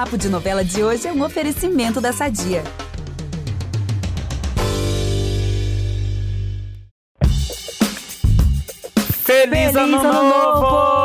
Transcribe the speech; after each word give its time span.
Papo 0.00 0.16
de 0.16 0.30
Novela 0.30 0.64
de 0.64 0.82
hoje 0.82 1.06
é 1.06 1.12
um 1.12 1.22
oferecimento 1.22 2.00
da 2.00 2.10
Sadia. 2.10 2.64
Feliz, 9.22 9.50
Feliz 9.50 9.76
ano, 9.76 10.00
Ano 10.00 10.22
novo! 10.22 10.60
Novo! 10.62 10.99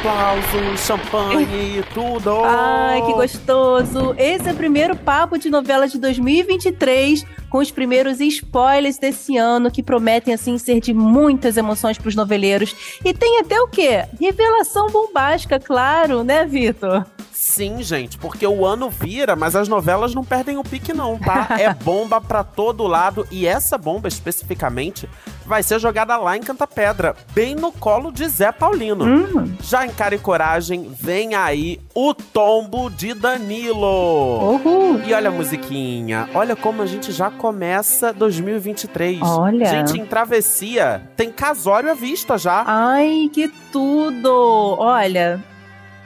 Aplausos, 0.00 0.80
champanhe, 0.80 1.84
tudo! 1.92 2.42
Ai, 2.42 3.02
que 3.02 3.12
gostoso! 3.12 4.14
Esse 4.16 4.48
é 4.48 4.52
o 4.52 4.56
primeiro 4.56 4.96
papo 4.96 5.36
de 5.36 5.50
novela 5.50 5.86
de 5.86 5.98
2023, 5.98 7.26
com 7.50 7.58
os 7.58 7.70
primeiros 7.70 8.18
spoilers 8.18 8.96
desse 8.96 9.36
ano, 9.36 9.70
que 9.70 9.82
prometem, 9.82 10.32
assim, 10.32 10.56
ser 10.56 10.80
de 10.80 10.94
muitas 10.94 11.58
emoções 11.58 11.98
para 11.98 12.08
os 12.08 12.16
noveleiros. 12.16 12.98
E 13.04 13.12
tem 13.12 13.40
até 13.40 13.60
o 13.60 13.68
quê? 13.68 14.06
Revelação 14.18 14.86
bombástica, 14.88 15.60
claro, 15.60 16.24
né, 16.24 16.46
Vitor? 16.46 17.04
Sim, 17.42 17.82
gente, 17.82 18.18
porque 18.18 18.46
o 18.46 18.66
ano 18.66 18.90
vira, 18.90 19.34
mas 19.34 19.56
as 19.56 19.66
novelas 19.66 20.14
não 20.14 20.22
perdem 20.22 20.58
o 20.58 20.62
pique 20.62 20.92
não, 20.92 21.18
tá? 21.18 21.48
É 21.58 21.72
bomba 21.72 22.20
pra 22.20 22.44
todo 22.44 22.86
lado 22.86 23.26
e 23.30 23.46
essa 23.46 23.78
bomba 23.78 24.08
especificamente 24.08 25.08
vai 25.46 25.62
ser 25.62 25.80
jogada 25.80 26.18
lá 26.18 26.36
em 26.36 26.42
Canta 26.42 26.66
Pedra, 26.66 27.16
bem 27.32 27.54
no 27.54 27.72
colo 27.72 28.12
de 28.12 28.28
Zé 28.28 28.52
Paulino. 28.52 29.04
Hum, 29.06 29.54
Já 29.62 29.86
em 29.86 29.90
cara 29.90 30.14
e 30.14 30.18
coragem, 30.18 30.92
vem 31.00 31.34
aí 31.34 31.80
o 31.94 32.12
tombo 32.12 32.90
de 32.90 33.14
Danilo. 33.14 34.54
uhul! 34.56 35.00
E 35.06 35.14
olha 35.14 35.28
a 35.30 35.32
musiquinha, 35.32 36.28
olha 36.34 36.54
como 36.54 36.82
a 36.82 36.86
gente 36.86 37.10
já 37.10 37.30
começa 37.30 38.12
2023. 38.12 39.18
Olha. 39.22 39.64
Gente, 39.64 39.98
em 39.98 40.04
travessia, 40.04 41.08
tem 41.16 41.32
casório 41.32 41.90
à 41.90 41.94
vista 41.94 42.36
já. 42.36 42.62
Ai, 42.66 43.30
que 43.32 43.48
tudo! 43.72 44.76
Olha, 44.78 45.42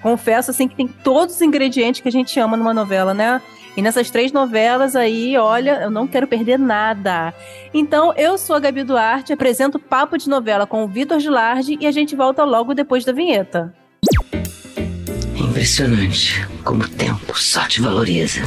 confesso 0.05 0.51
assim 0.51 0.69
que 0.69 0.77
tem 0.77 0.87
todos 0.87 1.37
os 1.37 1.41
ingredientes 1.41 2.03
que 2.03 2.09
a 2.09 2.13
gente 2.13 2.39
ama 2.39 2.59
numa 2.59 2.75
novela, 2.75 3.15
né? 3.15 3.41
E 3.75 3.81
nessas 3.81 4.11
três 4.11 4.31
novelas 4.31 4.95
aí, 4.95 5.35
olha, 5.39 5.81
eu 5.83 5.91
não 5.91 6.07
quero 6.07 6.27
perder 6.27 6.59
nada. 6.59 7.33
Então, 7.73 8.13
eu 8.15 8.37
sou 8.37 8.55
a 8.55 8.61
Gabi 8.61 8.85
Duarte, 8.85 9.33
apresento 9.33 9.79
Papo 9.79 10.19
de 10.19 10.29
Novela 10.29 10.67
com 10.67 10.85
o 10.85 10.87
Vitor 10.87 11.19
Gilardi 11.19 11.79
e 11.81 11.87
a 11.87 11.91
gente 11.91 12.15
volta 12.15 12.45
logo 12.45 12.75
depois 12.75 13.03
da 13.03 13.13
vinheta. 13.13 13.75
É 15.35 15.41
impressionante 15.41 16.47
como 16.63 16.85
o 16.85 16.89
tempo 16.89 17.37
só 17.41 17.67
te 17.67 17.81
valoriza. 17.81 18.43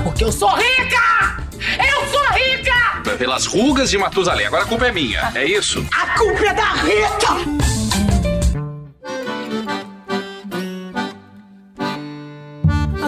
Porque 0.00 0.22
eu 0.22 0.30
sou 0.30 0.50
rica! 0.50 1.42
Eu 1.76 2.06
sou 2.06 2.24
rica! 2.30 3.16
Pelas 3.18 3.46
rugas 3.46 3.90
de 3.90 3.98
Matusalém. 3.98 4.46
Agora 4.46 4.62
a 4.62 4.66
culpa 4.66 4.86
é 4.86 4.92
minha, 4.92 5.32
é 5.34 5.44
isso? 5.44 5.84
A 5.92 6.16
culpa 6.16 6.46
é 6.46 6.54
da 6.54 6.72
Rita! 6.74 7.83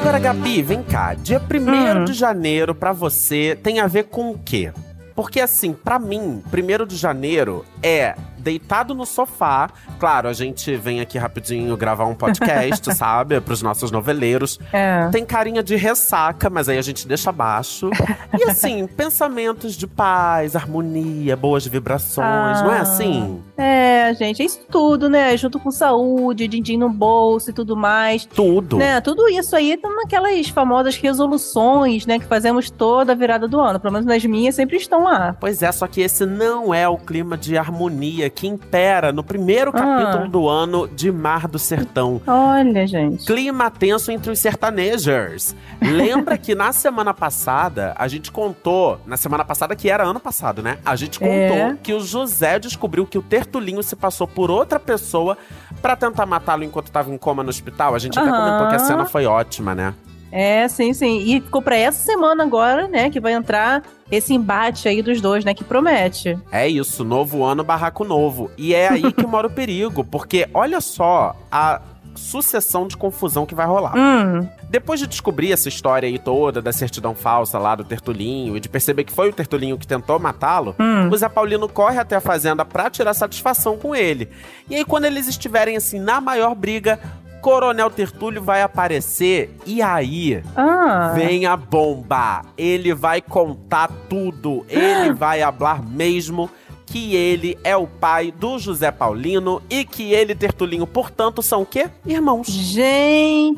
Agora, 0.07 0.21
Gabi, 0.21 0.63
vem 0.63 0.85
cá. 0.85 1.15
Dia 1.15 1.41
1 1.41 1.99
Hum. 2.03 2.05
de 2.05 2.13
janeiro 2.13 2.77
pra 2.77 2.93
você 2.93 3.59
tem 3.61 3.81
a 3.81 3.89
ver 3.89 4.05
com 4.05 4.31
o 4.31 4.39
quê? 4.39 4.73
Porque 5.17 5.41
assim, 5.41 5.73
pra 5.73 5.99
mim, 5.99 6.41
1 6.49 6.87
de 6.87 6.95
janeiro 6.97 7.65
é 7.83 8.15
deitado 8.47 8.95
no 8.95 9.05
sofá. 9.05 9.69
Claro, 9.99 10.29
a 10.29 10.33
gente 10.33 10.77
vem 10.77 11.01
aqui 11.01 11.19
rapidinho 11.19 11.77
gravar 11.77 12.05
um 12.05 12.15
podcast, 12.15 12.95
sabe? 12.95 13.41
Pros 13.41 13.61
nossos 13.61 13.91
noveleiros. 13.91 14.61
É. 14.73 15.09
Tem 15.11 15.25
carinha 15.25 15.65
de 15.65 15.75
ressaca, 15.75 16.49
mas 16.49 16.69
aí 16.69 16.79
a 16.79 16.83
gente 16.83 17.09
deixa 17.09 17.31
abaixo. 17.31 17.91
E 18.39 18.45
assim, 18.49 18.87
pensamentos 18.97 19.75
de 19.75 19.85
paz, 19.89 20.55
harmonia, 20.55 21.37
boas 21.37 21.67
vibrações, 21.67 22.63
não 22.63 22.73
é 22.73 22.79
Ah. 22.79 22.83
assim? 22.83 23.43
É, 23.57 24.15
gente, 24.15 24.43
é 24.43 24.45
isso 24.45 24.61
tudo, 24.71 25.09
né? 25.09 25.37
Junto 25.37 25.59
com 25.59 25.71
saúde, 25.73 26.47
din-din 26.47 26.77
no 26.77 26.89
bolso 26.89 27.51
e 27.51 27.53
tudo 27.53 27.77
mais. 27.77 28.25
Tudo. 28.27 28.77
Né, 28.77 29.01
tudo 29.01 29.29
isso 29.29 29.57
aí 29.57 29.77
tá 29.77 29.89
naquelas 29.89 30.49
famosas 30.51 30.95
resoluções, 30.97 32.07
né, 32.07 32.19
que 32.21 32.27
fazemos 32.27 32.71
toda 32.71 33.11
a 33.13 33.15
virada 33.17 33.49
do 33.49 33.59
ano. 33.59 33.81
Pelo 33.81 33.93
menos 33.95 34.07
nas 34.07 34.25
minhas 34.25 34.55
sempre 34.55 34.77
estão 34.77 35.03
lá. 35.03 35.35
Pois 35.41 35.63
é, 35.63 35.73
só 35.73 35.87
que 35.89 36.01
esse 36.01 36.25
não 36.25 36.73
é 36.73 36.89
o 36.89 36.97
clima 36.97 37.37
de 37.37 37.57
harmonia 37.59 38.29
que 38.37 38.47
impera 38.47 39.13
no 39.13 39.25
primeiro 39.25 39.71
Ah. 39.75 39.79
capítulo 39.81 40.29
do 40.29 40.47
ano 40.49 40.87
de 40.87 41.11
Mar 41.11 41.49
do 41.49 41.59
Sertão. 41.59 42.21
Olha, 42.27 42.87
gente. 42.87 43.25
Clima 43.25 43.71
tenso 43.71 44.13
entre 44.13 44.31
os 44.31 44.39
sertanejers. 44.39 45.57
Lembra 45.81 46.37
que 46.37 46.55
na 46.55 46.71
semana 46.73 47.15
passada, 47.15 47.95
a 47.97 48.07
gente 48.07 48.31
contou, 48.31 49.01
na 49.07 49.17
semana 49.17 49.45
passada 49.45 49.75
que 49.75 49.89
era 49.89 50.05
ano 50.05 50.21
passado, 50.21 50.63
né? 50.63 50.79
A 50.85 50.95
gente 50.97 51.19
contou 51.19 51.33
É. 51.35 51.77
que 51.83 51.95
o 51.95 52.01
José 52.01 52.59
descobriu 52.59 53.07
que 53.07 53.17
o 53.19 53.23
Tertulinho 53.23 53.83
se 53.83 53.97
passou 53.97 54.27
por 54.29 54.51
outra 54.51 54.79
pessoa 54.79 55.37
pra 55.81 55.97
tentar 55.97 56.27
matá-lo 56.27 56.63
enquanto 56.63 56.91
tava 56.91 57.11
em 57.11 57.17
coma 57.19 57.43
no 57.43 57.49
hospital. 57.49 57.95
A 57.95 57.99
gente 57.99 58.19
até 58.19 58.29
Aham. 58.29 58.39
comentou 58.45 58.69
que 58.69 58.75
a 58.77 58.79
cena 58.81 59.07
foi 59.07 59.25
ótima, 59.27 59.75
né? 59.75 59.95
É, 60.33 60.67
sim, 60.69 60.93
sim. 60.93 61.19
E 61.19 61.41
ficou 61.41 61.63
pra 61.63 61.77
essa 61.77 62.05
semana 62.05 62.43
agora, 62.45 62.89
né, 62.89 63.11
que 63.11 63.21
vai 63.21 63.33
entrar 63.33 63.83
esse 64.11 64.35
embate 64.35 64.89
aí 64.89 65.03
dos 65.03 65.21
dois, 65.21 65.45
né, 65.45 65.55
que 65.55 65.65
promete. 65.65 66.39
É 66.53 66.69
isso, 66.69 67.05
novo 67.05 67.45
ano, 67.45 67.65
barraco 67.65 68.05
novo. 68.05 68.51
E 68.57 68.75
é 68.75 68.89
aí 68.89 69.13
que 69.13 69.27
mora 69.27 69.47
o 69.47 69.51
perigo, 69.55 70.05
porque 70.05 70.49
olha 70.53 70.81
só 70.81 71.35
a 71.51 71.81
sucessão 72.15 72.89
de 72.89 72.97
confusão 72.97 73.45
que 73.45 73.55
vai 73.55 73.67
rolar. 73.67 73.95
Hum, 73.95 74.49
Depois 74.71 74.99
de 74.99 75.07
descobrir 75.07 75.53
essa 75.53 75.69
história 75.69 76.09
aí 76.09 76.19
toda 76.19 76.63
da 76.63 76.73
certidão 76.73 77.15
falsa 77.15 77.59
lá 77.59 77.75
do 77.75 77.85
Tertulinho 77.85 78.57
e 78.57 78.61
de 78.61 78.71
perceber 78.71 79.05
que 79.05 79.13
foi 79.13 79.29
o 79.29 79.33
Tertulinho 79.35 79.77
que 79.77 79.87
tentou 79.87 80.19
matá-lo, 80.19 80.75
hum. 80.81 81.11
o 81.11 81.17
Zé 81.17 81.29
Paulino 81.29 81.69
corre 81.69 81.99
até 81.99 82.17
a 82.17 82.21
fazenda 82.21 82.65
pra 82.65 82.89
tirar 82.89 83.13
satisfação 83.13 83.77
com 83.77 83.95
ele. 83.95 84.31
E 84.69 84.75
aí, 84.77 84.85
quando 84.85 85.05
eles 85.05 85.29
estiverem 85.29 85.77
assim 85.77 86.01
na 86.01 86.19
maior 86.21 86.55
briga, 86.55 86.99
Coronel 87.47 87.89
Tertúlio 87.91 88.43
vai 88.43 88.61
aparecer 88.61 89.57
e 89.65 89.81
aí 89.81 90.43
Ah. 90.57 91.13
vem 91.15 91.47
a 91.47 91.57
bomba. 91.57 92.43
Ele 92.59 92.93
vai 92.93 93.23
contar 93.23 93.89
tudo. 94.09 94.67
Ele 94.69 95.13
vai 95.15 95.43
hablar 95.43 95.81
mesmo 95.81 96.51
que 96.87 97.15
ele 97.17 97.59
é 97.65 97.77
o 97.77 97.87
pai 97.87 98.31
do 98.33 98.59
José 98.59 98.91
Paulino 98.93 99.61
e 99.69 99.85
que 99.85 100.13
ele 100.13 100.33
e 100.33 100.37
Tertulinho, 100.37 100.87
portanto, 100.87 101.43
são 101.43 101.63
o 101.63 101.67
quê? 101.67 101.91
Irmãos. 102.07 102.47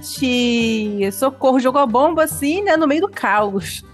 Gente, 0.08 1.10
socorro, 1.12 1.60
jogou 1.60 1.80
a 1.80 1.86
bomba 1.86 2.24
assim, 2.24 2.62
né, 2.62 2.76
no 2.76 2.86
meio 2.86 3.02
do 3.02 3.08
caos. 3.08 3.84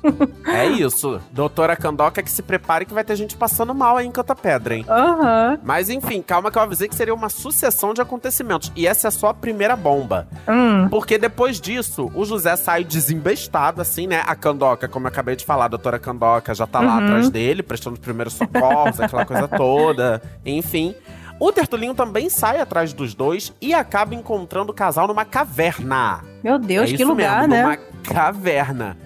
É 0.47 0.67
isso. 0.67 1.21
Doutora 1.33 1.77
Candoca 1.77 2.23
que 2.23 2.31
se 2.31 2.43
prepare 2.43 2.85
que 2.85 2.95
vai 2.95 3.03
ter 3.05 3.17
gente 3.17 3.37
passando 3.37 3.75
mal 3.75 3.97
aí 3.97 4.07
em 4.07 4.11
Canta 4.11 4.35
Pedra, 4.35 4.77
hein? 4.77 4.85
Aham. 4.89 5.59
Mas 5.63 5.89
enfim, 5.91 6.23
calma 6.23 6.51
que 6.51 6.59
eu 6.59 6.63
avisei 6.63 6.89
que 6.89 6.95
seria 6.95 7.15
uma 7.15 7.29
sucessão 7.29 7.93
de 7.95 8.01
acontecimentos. 8.01 8.71
E 8.77 8.87
essa 8.87 9.09
é 9.09 9.11
só 9.11 9.29
a 9.29 9.35
primeira 9.35 9.75
bomba. 9.77 10.29
Hum. 10.49 10.89
Porque 10.89 11.19
depois 11.19 11.61
disso, 11.61 12.11
o 12.15 12.25
José 12.25 12.55
sai 12.57 12.85
desembestado, 12.85 13.81
assim, 13.81 14.07
né? 14.07 14.23
A 14.27 14.35
Candoca, 14.37 14.87
como 14.89 15.07
eu 15.07 15.09
acabei 15.09 15.37
de 15.37 15.45
falar, 15.45 15.65
a 15.67 15.69
doutora 15.69 15.99
Candoca 15.99 16.55
já 16.55 16.67
tá 16.67 16.81
lá 16.81 16.95
Uhum. 16.99 17.05
atrás 17.05 17.31
dele, 17.31 17.63
prestando 17.63 17.95
os 17.95 18.01
primeiros 18.01 18.35
socorros, 18.35 19.01
aquela 19.01 19.24
coisa 19.25 19.49
toda. 19.49 20.23
Enfim. 20.45 20.95
O 21.41 21.51
Tertulinho 21.51 21.95
também 21.95 22.31
sai 22.31 22.61
atrás 22.61 22.93
dos 22.93 23.13
dois 23.13 23.53
e 23.61 23.75
acaba 23.75 24.15
encontrando 24.15 24.71
o 24.71 24.75
casal 24.75 25.09
numa 25.09 25.25
caverna. 25.25 26.23
Meu 26.43 26.59
Deus, 26.59 26.93
é 26.93 26.97
que 26.97 27.05
lugar, 27.05 27.49
mesmo, 27.49 27.55
né? 27.55 27.63
numa 27.63 27.77
caverna. 28.05 28.97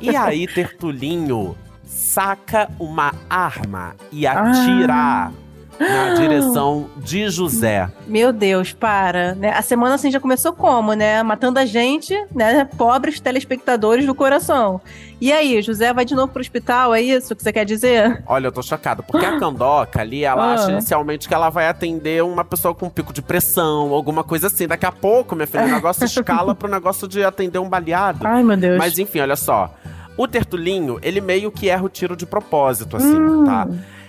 E 0.00 0.16
aí, 0.16 0.46
Tertulinho 0.46 1.56
saca 1.84 2.68
uma 2.78 3.12
arma 3.28 3.94
e 4.10 4.26
atira 4.26 4.94
Ah. 4.94 5.30
Na 5.78 6.14
direção 6.20 6.86
de 6.96 7.28
José. 7.28 7.88
Meu 8.06 8.32
Deus, 8.32 8.72
para, 8.72 9.34
né? 9.34 9.50
A 9.50 9.62
semana 9.62 9.94
assim 9.96 10.10
já 10.10 10.20
começou 10.20 10.52
como, 10.52 10.94
né? 10.94 11.22
Matando 11.22 11.58
a 11.58 11.66
gente, 11.66 12.14
né? 12.34 12.64
Pobres 12.76 13.20
telespectadores 13.20 14.06
do 14.06 14.14
coração. 14.14 14.80
E 15.20 15.32
aí, 15.32 15.62
José 15.62 15.92
vai 15.92 16.04
de 16.04 16.14
novo 16.14 16.32
pro 16.32 16.40
hospital, 16.42 16.94
é 16.94 17.00
isso 17.00 17.34
que 17.34 17.42
você 17.42 17.52
quer 17.52 17.64
dizer? 17.64 18.22
Olha, 18.26 18.48
eu 18.48 18.52
tô 18.52 18.62
chocado, 18.62 19.02
porque 19.02 19.24
a 19.24 19.38
Candoca 19.40 20.00
ali, 20.00 20.24
ela 20.24 20.44
Ah. 20.50 20.54
acha 20.54 20.70
inicialmente 20.72 21.26
que 21.28 21.34
ela 21.34 21.48
vai 21.50 21.68
atender 21.68 22.22
uma 22.22 22.44
pessoa 22.44 22.74
com 22.74 22.86
um 22.86 22.90
pico 22.90 23.12
de 23.12 23.22
pressão, 23.22 23.92
alguma 23.92 24.22
coisa 24.24 24.48
assim. 24.48 24.66
Daqui 24.66 24.84
a 24.86 24.92
pouco, 24.92 25.34
minha 25.34 25.46
filha, 25.46 25.64
o 25.64 25.68
negócio 25.68 26.04
escala 26.04 26.54
pro 26.54 26.68
negócio 26.68 27.08
de 27.08 27.24
atender 27.24 27.58
um 27.58 27.68
baleado. 27.68 28.26
Ai, 28.26 28.42
meu 28.42 28.56
Deus. 28.56 28.76
Mas 28.78 28.98
enfim, 28.98 29.20
olha 29.20 29.36
só. 29.36 29.72
O 30.16 30.28
Tertulinho, 30.28 30.98
ele 31.02 31.20
meio 31.20 31.50
que 31.50 31.68
erra 31.68 31.84
o 31.84 31.88
tiro 31.88 32.14
de 32.16 32.26
propósito, 32.26 32.96
assim, 32.96 33.16
Hum. 33.18 33.44
tá? 33.44 33.66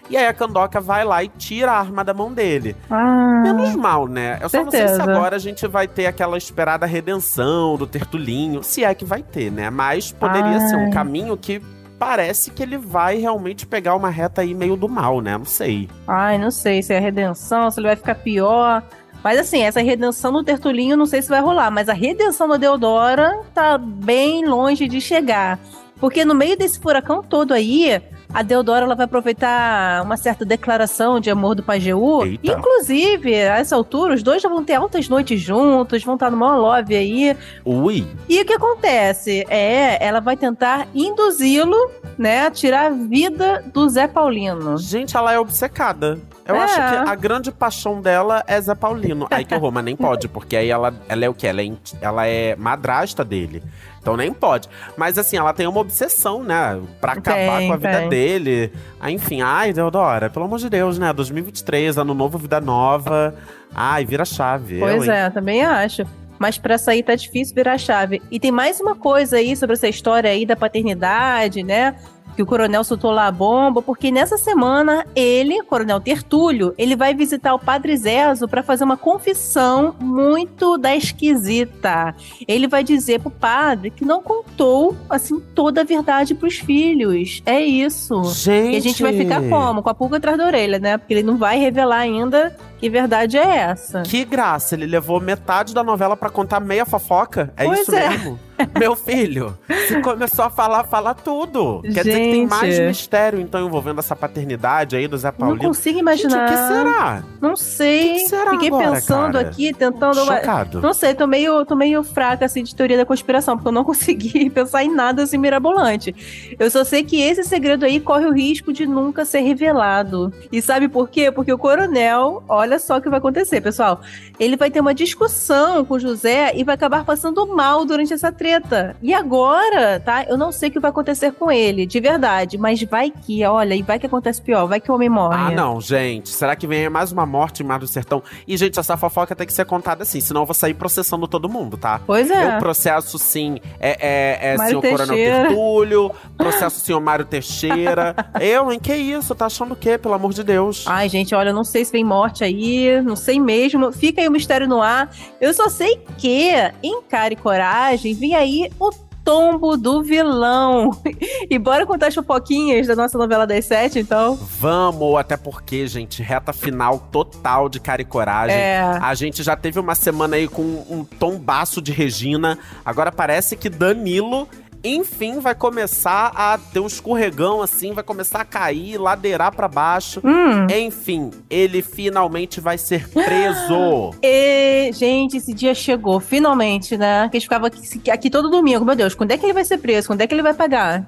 E 0.10 0.16
aí 0.16 0.28
a 0.28 0.34
Candoca 0.34 0.80
vai 0.80 1.04
lá 1.04 1.24
e 1.24 1.28
tira 1.30 1.72
a 1.72 1.80
arma 1.80 2.04
da 2.04 2.14
mão 2.14 2.32
dele. 2.32 2.76
Ah, 2.90 3.42
Menos 3.44 3.76
mal, 3.76 4.08
né? 4.08 4.38
Eu 4.42 4.50
só 4.50 4.64
não 4.64 4.70
sei 4.70 4.82
se 4.82 4.96
Certeza. 4.96 5.12
agora 5.12 5.36
a 5.36 5.40
gente 5.40 5.66
vai 5.68 5.88
ter 5.88 6.06
aquela 6.06 6.38
esperada 6.38 6.86
redenção 6.86 7.76
do 7.76 7.88
Tertulinho. 7.88 8.62
Se 8.64 8.84
é 8.84 8.94
que 8.94 9.04
vai 9.04 9.24
ter, 9.24 9.52
né? 9.52 9.70
Mas 9.70 10.12
poderia 10.12 10.60
ser 10.68 10.76
um 10.76 10.86
Ai. 10.86 10.92
caminho 10.92 11.36
que 11.36 11.60
parece 11.98 12.52
que 12.52 12.62
ele 12.62 12.78
vai 12.78 13.18
realmente 13.18 13.66
pegar 13.66 13.96
uma 13.96 14.10
reta 14.10 14.42
aí 14.42 14.54
meio 14.54 14.76
do 14.76 14.88
mal, 14.88 15.22
né? 15.22 15.38
Não 15.38 15.46
sei. 15.46 15.90
ai, 16.08 16.38
não 16.38 16.52
sei 16.52 16.84
se 16.84 16.94
é 16.94 16.98
a 16.98 17.02
redenção, 17.02 17.72
se 17.72 17.80
ele 17.80 17.88
vai 17.88 17.96
ficar 17.96 18.16
pior. 18.16 18.84
Mas 19.24 19.40
assim, 19.40 19.64
essa 19.64 19.82
redenção 19.82 20.32
do 20.32 20.44
Tertulinho 20.44 20.96
não 20.96 21.08
sei 21.08 21.20
se 21.22 21.30
vai 21.30 21.42
rolar, 21.42 21.72
mas 21.72 21.90
a 21.90 21.94
redenção 21.94 22.48
da 22.48 22.58
Deodora 22.58 23.40
tá 23.56 23.76
bem 23.78 24.46
longe 24.46 24.88
de 24.88 25.02
chegar. 25.02 25.58
Porque 26.00 26.24
no 26.24 26.36
meio 26.36 26.56
desse 26.56 26.78
furacão 26.80 27.24
todo 27.24 27.54
aí, 27.54 28.00
a 28.36 28.42
Deodora 28.42 28.84
ela 28.84 28.96
vai 28.96 29.06
aproveitar 29.06 30.04
uma 30.04 30.18
certa 30.18 30.44
declaração 30.44 31.22
de 31.22 31.30
amor 31.30 31.56
do 31.56 31.64
Pajeú. 31.64 32.26
Eita. 32.26 32.52
Inclusive, 32.52 33.34
a 33.34 33.60
essa 33.60 33.78
altura, 33.78 34.14
os 34.14 34.22
dois 34.22 34.42
já 34.42 34.50
vão 34.50 34.62
ter 34.62 34.74
altas 34.74 35.08
noites 35.08 35.40
juntos, 35.40 36.04
vão 36.04 36.16
estar 36.16 36.30
no 36.30 36.36
maior 36.36 36.58
love 36.58 36.94
aí. 36.94 37.34
Ui. 37.64 38.06
E 38.28 38.42
o 38.42 38.46
que 38.46 38.52
acontece? 38.52 39.46
É, 39.50 40.06
ela 40.06 40.20
vai 40.20 40.36
tentar 40.36 40.86
induzi-lo, 40.94 41.78
né, 42.18 42.46
a 42.48 42.52
tirar 42.52 42.88
a 42.88 42.90
vida 42.90 43.64
do 43.74 43.88
Zé 43.90 44.08
Paulino. 44.08 44.78
Gente, 44.78 45.16
ela 45.18 45.34
é 45.34 45.40
obcecada. 45.40 46.18
Eu 46.48 46.56
É. 46.56 46.60
acho 46.64 46.76
que 46.76 47.10
a 47.10 47.16
grande 47.16 47.52
paixão 47.52 48.00
dela 48.02 48.44
é 48.48 48.60
Zé 48.62 48.76
Paulino. 48.76 49.28
Aí 49.32 49.44
que 49.44 49.54
horror, 49.56 49.72
mas 49.72 49.84
nem 49.84 49.96
pode, 49.96 50.28
porque 50.28 50.56
aí 50.56 50.70
ela, 50.70 50.94
ela 51.10 51.26
é 51.26 51.30
o 51.30 51.34
quê? 51.34 51.48
Ela 51.48 51.62
é, 51.64 51.72
ela 52.02 52.28
é 52.28 52.56
madrasta 52.56 53.24
dele. 53.26 53.64
Então 54.00 54.16
nem 54.16 54.32
pode. 54.32 54.70
Mas 54.96 55.18
assim, 55.18 55.36
ela 55.38 55.52
tem 55.54 55.66
uma 55.66 55.80
obsessão, 55.80 56.44
né? 56.44 56.80
Pra 57.02 57.14
acabar 57.14 57.58
Tem, 57.58 57.68
com 57.68 57.74
a 57.74 57.78
vida 57.78 58.00
tem. 58.02 58.10
dele. 58.10 58.72
Aí, 59.00 59.16
enfim, 59.16 59.42
ai, 59.42 59.74
Deodora, 59.74 60.30
pelo 60.30 60.46
amor 60.46 60.60
de 60.60 60.70
Deus, 60.70 61.00
né? 61.00 61.12
2023, 61.12 61.98
ano 61.98 62.14
novo, 62.14 62.38
vida 62.38 62.62
nova. 62.62 63.34
Ai, 63.74 64.06
vira 64.06 64.24
chave. 64.24 64.80
Pois 64.80 65.08
eu, 65.08 65.12
é, 65.12 65.30
também 65.32 65.64
acho. 65.66 66.04
Mas 66.40 66.58
pra 66.58 66.78
sair 66.78 67.04
tá 67.04 67.16
difícil 67.16 67.56
virar 67.56 67.74
a 67.74 67.78
chave. 67.78 68.22
E 68.30 68.40
tem 68.40 68.52
mais 68.52 68.80
uma 68.80 68.96
coisa 68.96 69.38
aí 69.38 69.56
sobre 69.56 69.76
essa 69.76 69.88
história 69.88 70.30
aí 70.30 70.46
da 70.46 70.56
paternidade, 70.56 71.64
né? 71.64 71.96
Que 72.36 72.42
o 72.42 72.46
coronel 72.46 72.84
soltou 72.84 73.12
lá 73.12 73.28
a 73.28 73.32
bomba, 73.32 73.82
porque 73.82 74.12
nessa 74.12 74.38
semana 74.38 75.08
ele, 75.16 75.64
coronel 75.64 76.02
Tertúlio, 76.02 76.74
ele 76.78 76.94
vai 76.94 77.14
visitar 77.14 77.54
o 77.54 77.60
padre 77.60 77.96
Zezo 77.96 78.46
pra 78.46 78.62
fazer 78.62 78.84
uma 78.84 78.98
confissão 78.98 79.96
muito 80.02 80.78
da 80.78 80.94
esquisita. 80.94 82.14
Ele 82.46 82.68
vai 82.68 82.84
dizer 82.84 83.22
pro 83.22 83.32
padre 83.32 83.90
que 83.90 84.04
não 84.04 84.22
contou, 84.22 84.94
assim, 85.10 85.40
toda 85.56 85.80
a 85.80 85.84
verdade 85.86 86.36
pros 86.36 86.58
filhos. 86.58 87.42
É 87.46 87.62
isso. 87.62 88.22
Gente. 88.26 88.74
E 88.74 88.76
a 88.76 88.82
gente 88.82 89.02
vai 89.02 89.14
ficar 89.14 89.42
como? 89.42 89.82
Com 89.82 89.90
a 89.90 89.94
pulga 89.96 90.18
atrás 90.18 90.38
da 90.38 90.46
orelha, 90.46 90.78
né? 90.78 90.98
Porque 90.98 91.14
ele 91.14 91.24
não 91.24 91.38
vai 91.38 91.58
revelar 91.58 92.00
ainda 92.00 92.54
que 92.80 92.90
verdade 92.90 93.38
é 93.38 93.58
essa. 93.58 94.02
Que 94.04 94.24
graça, 94.26 94.76
ele 94.76 94.86
levou 94.86 95.20
metade 95.20 95.74
da 95.74 95.84
novela 95.84 96.16
pra 96.16 96.30
contar 96.30 96.60
meia 96.60 96.86
fofoca? 96.86 97.52
É 97.58 97.66
Pois 97.66 97.82
isso 97.82 97.96
é. 97.96 98.10
mesmo? 98.10 98.40
Meu 98.80 98.96
filho, 98.96 99.58
se 99.86 100.00
começou 100.02 100.46
a 100.46 100.50
falar, 100.50 100.86
fala 100.86 101.14
tudo. 101.14 101.82
Quer 101.82 101.90
dizer 101.90 102.04
que 102.04 102.14
tem 102.32 102.34
Gente. 102.44 102.50
mais 102.50 102.80
mistério, 102.80 103.42
então, 103.42 103.66
envolvendo 103.68 104.00
essa 104.00 104.16
paternidade 104.16 104.96
aí 104.96 105.10
do 105.10 105.18
Zé 105.18 105.28
Não 105.28 105.34
Paulino. 105.38 105.68
consigo 105.68 105.96
Gente, 105.96 106.02
imaginar. 106.02 106.48
o 106.48 106.52
que 106.52 106.58
será? 106.58 107.24
Não 107.42 107.56
sei. 107.58 108.00
O 108.00 108.14
que 108.14 108.14
que 108.22 108.30
será 108.30 108.52
Fiquei 108.52 108.68
agora, 108.70 108.92
pensando 108.92 109.34
cara? 109.34 109.50
aqui, 109.50 109.74
tentando. 109.74 110.24
Chocado. 110.24 110.80
Não 110.82 110.94
sei, 110.94 111.14
tô 111.14 111.28
meio, 111.28 111.66
tô 111.66 111.76
meio 111.76 112.02
fraca 112.02 112.46
assim 112.46 112.64
de 112.64 112.74
teoria 112.74 112.96
da 112.96 113.06
conspiração, 113.06 113.58
porque 113.58 113.68
eu 113.68 113.74
não 113.74 113.84
consegui 113.86 114.50
pensar 114.50 114.86
em 114.86 114.94
nada 114.96 115.24
assim 115.24 115.38
mirabolante. 115.38 116.16
Eu 116.58 116.72
só 116.72 116.86
sei 116.86 117.04
que 117.04 117.22
esse 117.22 117.44
segredo 117.44 117.84
aí 117.84 118.00
corre 118.00 118.26
o 118.26 118.32
risco 118.32 118.72
de 118.72 118.88
nunca 118.88 119.26
ser 119.26 119.42
revelado. 119.42 120.34
E 120.50 120.62
sabe 120.62 120.88
por 120.88 121.10
quê? 121.10 121.30
Porque 121.30 121.52
o 121.52 121.58
coronel, 121.58 122.42
olha 122.48 122.65
só 122.80 122.98
o 122.98 123.02
que 123.02 123.10
vai 123.10 123.20
acontecer, 123.20 123.62
pessoal. 123.62 124.02
Ele 124.40 124.58
vai 124.58 124.70
ter 124.70 124.80
uma 124.80 124.94
discussão 124.94 125.86
com 125.86 125.96
o 125.96 126.00
José 126.00 126.54
e 126.56 126.64
vai 126.64 126.76
acabar 126.76 127.06
passando 127.06 127.46
mal 127.48 127.86
durante 127.86 128.14
essa 128.14 128.32
treta. 128.32 128.96
E 129.02 129.14
agora, 129.14 130.00
tá? 130.00 130.24
Eu 130.24 130.38
não 130.38 130.52
sei 130.52 130.70
o 130.70 130.72
que 130.72 130.80
vai 130.80 130.90
acontecer 130.90 131.32
com 131.34 131.52
ele, 131.52 131.86
de 131.86 132.00
verdade, 132.00 132.58
mas 132.58 132.82
vai 132.84 133.12
que, 133.12 133.44
olha, 133.46 133.76
e 133.76 133.82
vai 133.82 134.00
que 134.00 134.06
acontece 134.06 134.42
pior, 134.42 134.66
vai 134.68 134.80
que 134.80 134.92
o 134.92 134.96
homem 134.96 135.10
morre. 135.10 135.36
Ah, 135.38 135.52
não, 135.52 135.80
gente. 135.80 136.30
Será 136.30 136.56
que 136.56 136.68
vem 136.68 136.90
mais 136.90 137.12
uma 137.12 137.26
morte 137.26 137.64
em 137.64 137.66
Mar 137.66 137.80
do 137.80 137.88
Sertão? 137.88 138.22
E, 138.48 138.58
gente, 138.58 138.80
essa 138.80 138.98
fofoca 138.98 139.36
tem 139.36 139.48
que 139.48 139.54
ser 139.54 139.66
contada 139.66 140.04
assim, 140.04 140.20
senão 140.20 140.42
eu 140.42 140.46
vou 140.46 140.54
sair 140.54 140.74
processando 140.74 141.28
todo 141.28 141.50
mundo, 141.50 141.78
tá? 141.78 142.02
Pois 142.06 142.30
é. 142.30 142.56
Eu 142.56 142.60
processo, 142.60 143.18
sim, 143.18 143.58
é, 143.80 143.98
é, 144.00 144.54
é 144.54 144.58
senhor 144.58 144.82
Coronel 144.82 145.08
Teixeira. 145.08 145.48
Tertúlio, 145.48 146.12
processo 146.38 146.80
senhor 146.80 147.00
Mário 147.00 147.26
Teixeira. 147.26 148.16
eu, 148.40 148.72
hein? 148.72 148.80
Que 148.80 148.96
isso? 148.96 149.34
Tá 149.36 149.46
achando 149.48 149.74
o 149.74 149.76
quê, 149.76 149.98
pelo 149.98 150.14
amor 150.14 150.34
de 150.34 150.44
Deus? 150.44 150.86
Ai, 150.88 151.10
gente, 151.10 151.34
olha, 151.36 151.50
eu 151.50 151.54
não 151.54 151.64
sei 151.64 151.84
se 151.84 151.92
vem 151.92 152.04
morte 152.04 152.44
aí, 152.44 152.55
não 153.04 153.16
sei 153.16 153.40
mesmo. 153.40 153.92
Fica 153.92 154.22
aí 154.22 154.28
o 154.28 154.32
mistério 154.32 154.68
no 154.68 154.82
ar. 154.82 155.10
Eu 155.40 155.54
só 155.54 155.70
sei 155.70 156.00
que, 156.18 156.52
em 156.84 157.02
Cara 157.04 157.34
e 157.34 157.38
Coragem, 157.38 158.14
vem 158.14 158.36
aí 158.36 158.70
o 158.80 158.92
tombo 159.26 159.76
do 159.76 160.04
vilão. 160.04 160.92
E 161.48 161.60
bora 161.60 161.86
contar 161.86 162.08
as 162.08 162.16
fofoquinhas 162.16 162.88
da 162.88 162.96
nossa 162.96 163.18
novela 163.18 163.46
das 163.46 163.66
sete, 163.66 164.00
então. 164.00 164.36
Vamos, 164.60 165.16
até 165.16 165.38
porque, 165.38 165.86
gente, 165.88 166.24
reta 166.24 166.52
final 166.52 166.98
total 167.12 167.70
de 167.70 167.80
cara 167.80 168.02
e 168.02 168.06
coragem. 168.06 168.58
É. 168.58 168.82
A 168.82 169.14
gente 169.14 169.44
já 169.44 169.56
teve 169.56 169.80
uma 169.80 169.94
semana 169.94 170.36
aí 170.36 170.48
com 170.48 170.62
um 170.90 171.04
tombaço 171.04 171.82
de 171.82 171.92
Regina. 171.92 172.58
Agora 172.84 173.12
parece 173.12 173.56
que 173.56 173.70
Danilo, 173.70 174.48
enfim, 174.86 175.40
vai 175.40 175.56
começar 175.56 176.32
a 176.36 176.58
ter 176.58 176.80
um 176.80 176.86
escorregão 176.86 177.62
assim, 177.62 177.92
vai 177.92 178.04
começar 178.04 178.42
a 178.42 178.46
cair, 178.46 178.98
ladeirar 178.98 179.54
pra 179.56 179.68
baixo. 179.68 180.22
Hum. 180.24 180.68
Enfim, 180.70 181.32
ele 181.50 181.82
finalmente 181.82 182.62
vai 182.62 182.78
ser 182.78 183.10
preso. 183.10 184.12
E, 184.28 184.92
gente, 184.94 185.38
esse 185.38 185.54
dia 185.54 185.74
chegou, 185.74 186.20
finalmente, 186.20 186.98
né? 186.98 187.30
Que 187.30 187.38
a 187.38 187.40
gente 187.40 187.48
ficava 187.48 187.68
aqui, 187.68 188.12
aqui 188.12 188.30
todo 188.30 188.50
domingo. 188.50 188.84
Meu 188.84 188.96
Deus, 188.96 189.14
quando 189.16 189.32
é 189.32 189.38
que 189.38 189.46
ele 189.46 189.54
vai 189.54 189.64
ser 189.64 189.78
preso? 189.78 190.08
Quando 190.08 190.22
é 190.22 190.28
que 190.28 190.34
ele 190.34 190.42
vai 190.42 190.54
pagar? 190.54 191.08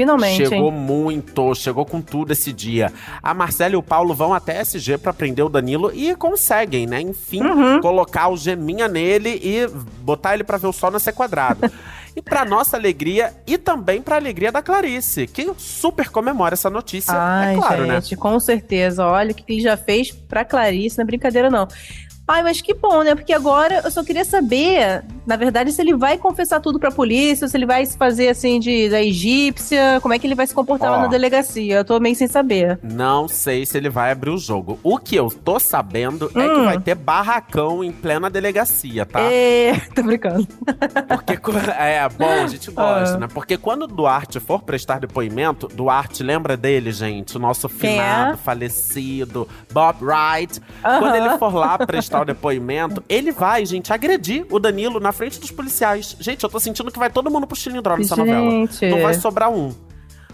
Finalmente, 0.00 0.48
Chegou 0.48 0.70
hein? 0.72 0.78
muito, 0.78 1.54
chegou 1.54 1.84
com 1.84 2.00
tudo 2.00 2.32
esse 2.32 2.52
dia. 2.54 2.90
A 3.22 3.34
Marcela 3.34 3.74
e 3.74 3.76
o 3.76 3.82
Paulo 3.82 4.14
vão 4.14 4.32
até 4.32 4.58
SG 4.60 4.96
pra 4.96 5.12
prender 5.12 5.44
o 5.44 5.48
Danilo 5.50 5.92
e 5.94 6.16
conseguem, 6.16 6.86
né? 6.86 7.02
Enfim, 7.02 7.42
Uhum. 7.42 7.80
colocar 7.82 8.28
o 8.28 8.36
geminha 8.36 8.88
nele 8.88 9.38
e 9.42 9.68
botar 10.02 10.32
ele 10.32 10.42
pra 10.44 10.56
ver 10.56 10.68
o 10.68 10.72
sol 10.72 10.90
nascer 10.90 11.12
quadrado. 11.12 11.60
e 12.16 12.22
pra 12.22 12.46
nossa 12.46 12.78
alegria 12.78 13.34
e 13.46 13.58
também 13.58 14.00
pra 14.00 14.16
alegria 14.16 14.50
da 14.50 14.62
Clarice, 14.62 15.26
que 15.26 15.52
super 15.58 16.08
comemora 16.08 16.54
essa 16.54 16.70
notícia, 16.70 17.12
Ai, 17.14 17.54
é 17.54 17.58
claro, 17.58 17.86
né? 17.86 18.00
gente, 18.00 18.16
com 18.16 18.40
certeza. 18.40 19.04
Olha 19.06 19.32
o 19.32 19.34
que 19.34 19.44
ele 19.52 19.60
já 19.60 19.76
fez 19.76 20.10
pra 20.10 20.44
Clarice, 20.46 20.96
não 20.96 21.02
é 21.02 21.06
brincadeira, 21.06 21.50
não. 21.50 21.68
Ai, 22.32 22.42
mas 22.44 22.60
que 22.60 22.72
bom, 22.74 23.02
né? 23.02 23.14
Porque 23.14 23.32
agora 23.32 23.80
eu 23.84 23.90
só 23.90 24.04
queria 24.04 24.24
saber, 24.24 25.02
na 25.26 25.34
verdade, 25.36 25.72
se 25.72 25.82
ele 25.82 25.96
vai 25.96 26.16
confessar 26.16 26.60
tudo 26.60 26.78
pra 26.78 26.90
polícia, 26.92 27.48
se 27.48 27.56
ele 27.56 27.66
vai 27.66 27.84
se 27.84 27.98
fazer 27.98 28.28
assim 28.28 28.60
de 28.60 28.88
da 28.88 29.02
egípcia, 29.02 29.98
como 30.00 30.14
é 30.14 30.18
que 30.18 30.26
ele 30.26 30.36
vai 30.36 30.46
se 30.46 30.54
comportar 30.54 30.90
lá 30.92 30.98
na 31.00 31.06
delegacia. 31.08 31.76
Eu 31.78 31.84
tô 31.84 31.98
meio 31.98 32.14
sem 32.14 32.28
saber. 32.28 32.78
Não 32.82 33.26
sei 33.26 33.66
se 33.66 33.76
ele 33.76 33.88
vai 33.90 34.12
abrir 34.12 34.30
o 34.30 34.38
jogo. 34.38 34.78
O 34.82 34.96
que 34.96 35.16
eu 35.16 35.28
tô 35.28 35.58
sabendo 35.58 36.26
é 36.34 36.40
que 36.48 36.60
Hum. 36.60 36.64
vai 36.66 36.78
ter 36.78 36.94
barracão 36.94 37.82
em 37.82 37.90
plena 37.90 38.30
delegacia, 38.30 39.04
tá? 39.04 39.20
É, 39.20 39.72
tô 39.94 40.02
brincando. 40.04 40.46
Porque, 41.08 41.36
co- 41.40 41.50
é, 41.78 42.08
bom, 42.10 42.28
a 42.44 42.46
gente 42.46 42.70
gosta, 42.70 43.16
Ah. 43.16 43.18
né? 43.20 43.28
Porque 43.32 43.56
quando 43.56 43.82
o 43.82 43.86
Duarte 43.88 44.38
for 44.38 44.62
prestar 44.62 45.00
depoimento, 45.00 45.66
Duarte, 45.66 46.22
lembra 46.22 46.56
dele, 46.56 46.92
gente? 46.92 47.36
O 47.36 47.40
nosso 47.40 47.68
Quem 47.68 47.90
é? 47.90 47.92
finado, 47.94 48.38
falecido, 48.38 49.48
Bob 49.72 49.96
Wright. 50.04 50.60
Aham. 50.84 50.98
Quando 51.00 51.14
ele 51.16 51.30
for 51.38 51.54
lá 51.54 51.76
prestar 51.78 52.19
o 52.22 52.24
depoimento, 52.24 53.02
ele 53.08 53.32
vai, 53.32 53.64
gente, 53.66 53.92
agredir 53.92 54.46
o 54.50 54.58
Danilo 54.58 55.00
na 55.00 55.12
frente 55.12 55.40
dos 55.40 55.50
policiais. 55.50 56.16
Gente, 56.20 56.42
eu 56.42 56.50
tô 56.50 56.60
sentindo 56.60 56.90
que 56.90 56.98
vai 56.98 57.10
todo 57.10 57.30
mundo 57.30 57.46
pro 57.46 57.56
cilindro 57.56 57.96
nessa 57.96 58.16
novela. 58.16 58.50
Gente. 58.50 58.86
Não 58.86 59.00
vai 59.00 59.14
sobrar 59.14 59.50
um. 59.50 59.74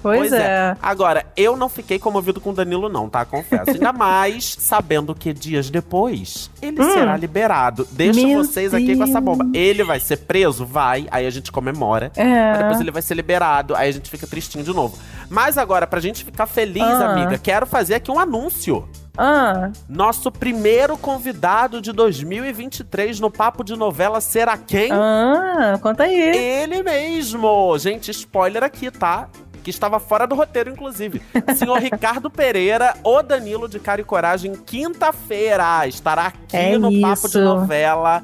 Pois, 0.02 0.32
é. 0.32 0.76
Agora, 0.82 1.26
eu 1.36 1.56
não 1.56 1.68
fiquei 1.68 1.98
comovido 1.98 2.40
com 2.40 2.50
o 2.50 2.52
Danilo, 2.52 2.88
não, 2.88 3.08
tá? 3.08 3.24
Confesso. 3.24 3.70
Ainda 3.70 3.92
mais 3.94 4.56
sabendo 4.58 5.14
que 5.14 5.32
dias 5.32 5.70
depois 5.70 6.50
ele 6.62 6.80
Hum. 6.80 6.92
será 6.92 7.16
liberado. 7.16 7.86
Deixa 7.92 8.20
Meu 8.20 8.44
vocês 8.44 8.72
aqui 8.74 8.96
com 8.96 9.04
essa 9.04 9.20
bomba. 9.20 9.44
Deus. 9.44 9.56
Ele 9.56 9.84
vai 9.84 9.98
ser 10.00 10.18
preso? 10.18 10.64
Vai. 10.66 11.06
Aí 11.10 11.26
a 11.26 11.30
gente 11.30 11.50
comemora. 11.52 12.10
Mas 12.16 12.26
É. 12.26 12.58
depois 12.58 12.80
ele 12.80 12.90
vai 12.90 13.02
ser 13.02 13.14
liberado. 13.14 13.74
Aí 13.74 13.88
a 13.88 13.92
gente 13.92 14.10
fica 14.10 14.26
tristinho 14.26 14.64
de 14.64 14.72
novo. 14.72 14.98
Mas 15.28 15.58
agora, 15.58 15.86
pra 15.86 15.98
gente 16.00 16.24
ficar 16.24 16.46
feliz, 16.46 16.82
Ah. 16.82 17.12
amiga, 17.12 17.38
quero 17.38 17.66
fazer 17.66 17.94
aqui 17.94 18.10
um 18.10 18.18
anúncio. 18.18 18.88
Ah, 19.18 19.70
Nosso 19.88 20.30
primeiro 20.30 20.98
convidado 20.98 21.80
de 21.80 21.90
2023 21.90 23.18
no 23.18 23.30
Papo 23.30 23.64
de 23.64 23.74
Novela 23.74 24.20
será 24.20 24.58
quem? 24.58 24.90
ah, 24.92 25.78
conta 25.80 26.02
aí. 26.04 26.14
Ele 26.36 26.82
mesmo! 26.82 27.76
Gente, 27.78 28.10
spoiler 28.10 28.62
aqui, 28.62 28.90
tá? 28.90 29.28
Que 29.66 29.70
estava 29.70 29.98
fora 29.98 30.28
do 30.28 30.36
roteiro, 30.36 30.70
inclusive. 30.70 31.20
Senhor 31.56 31.80
Ricardo 31.80 32.30
Pereira, 32.30 32.94
o 33.02 33.20
Danilo 33.20 33.68
de 33.68 33.80
Cara 33.80 34.00
e 34.00 34.04
Coragem, 34.04 34.54
quinta-feira. 34.54 35.84
Estará 35.88 36.26
aqui 36.26 36.56
É 36.56 36.78
no 36.78 37.00
Papo 37.00 37.22
de 37.22 37.26
isso. 37.30 37.40
Novela. 37.40 38.22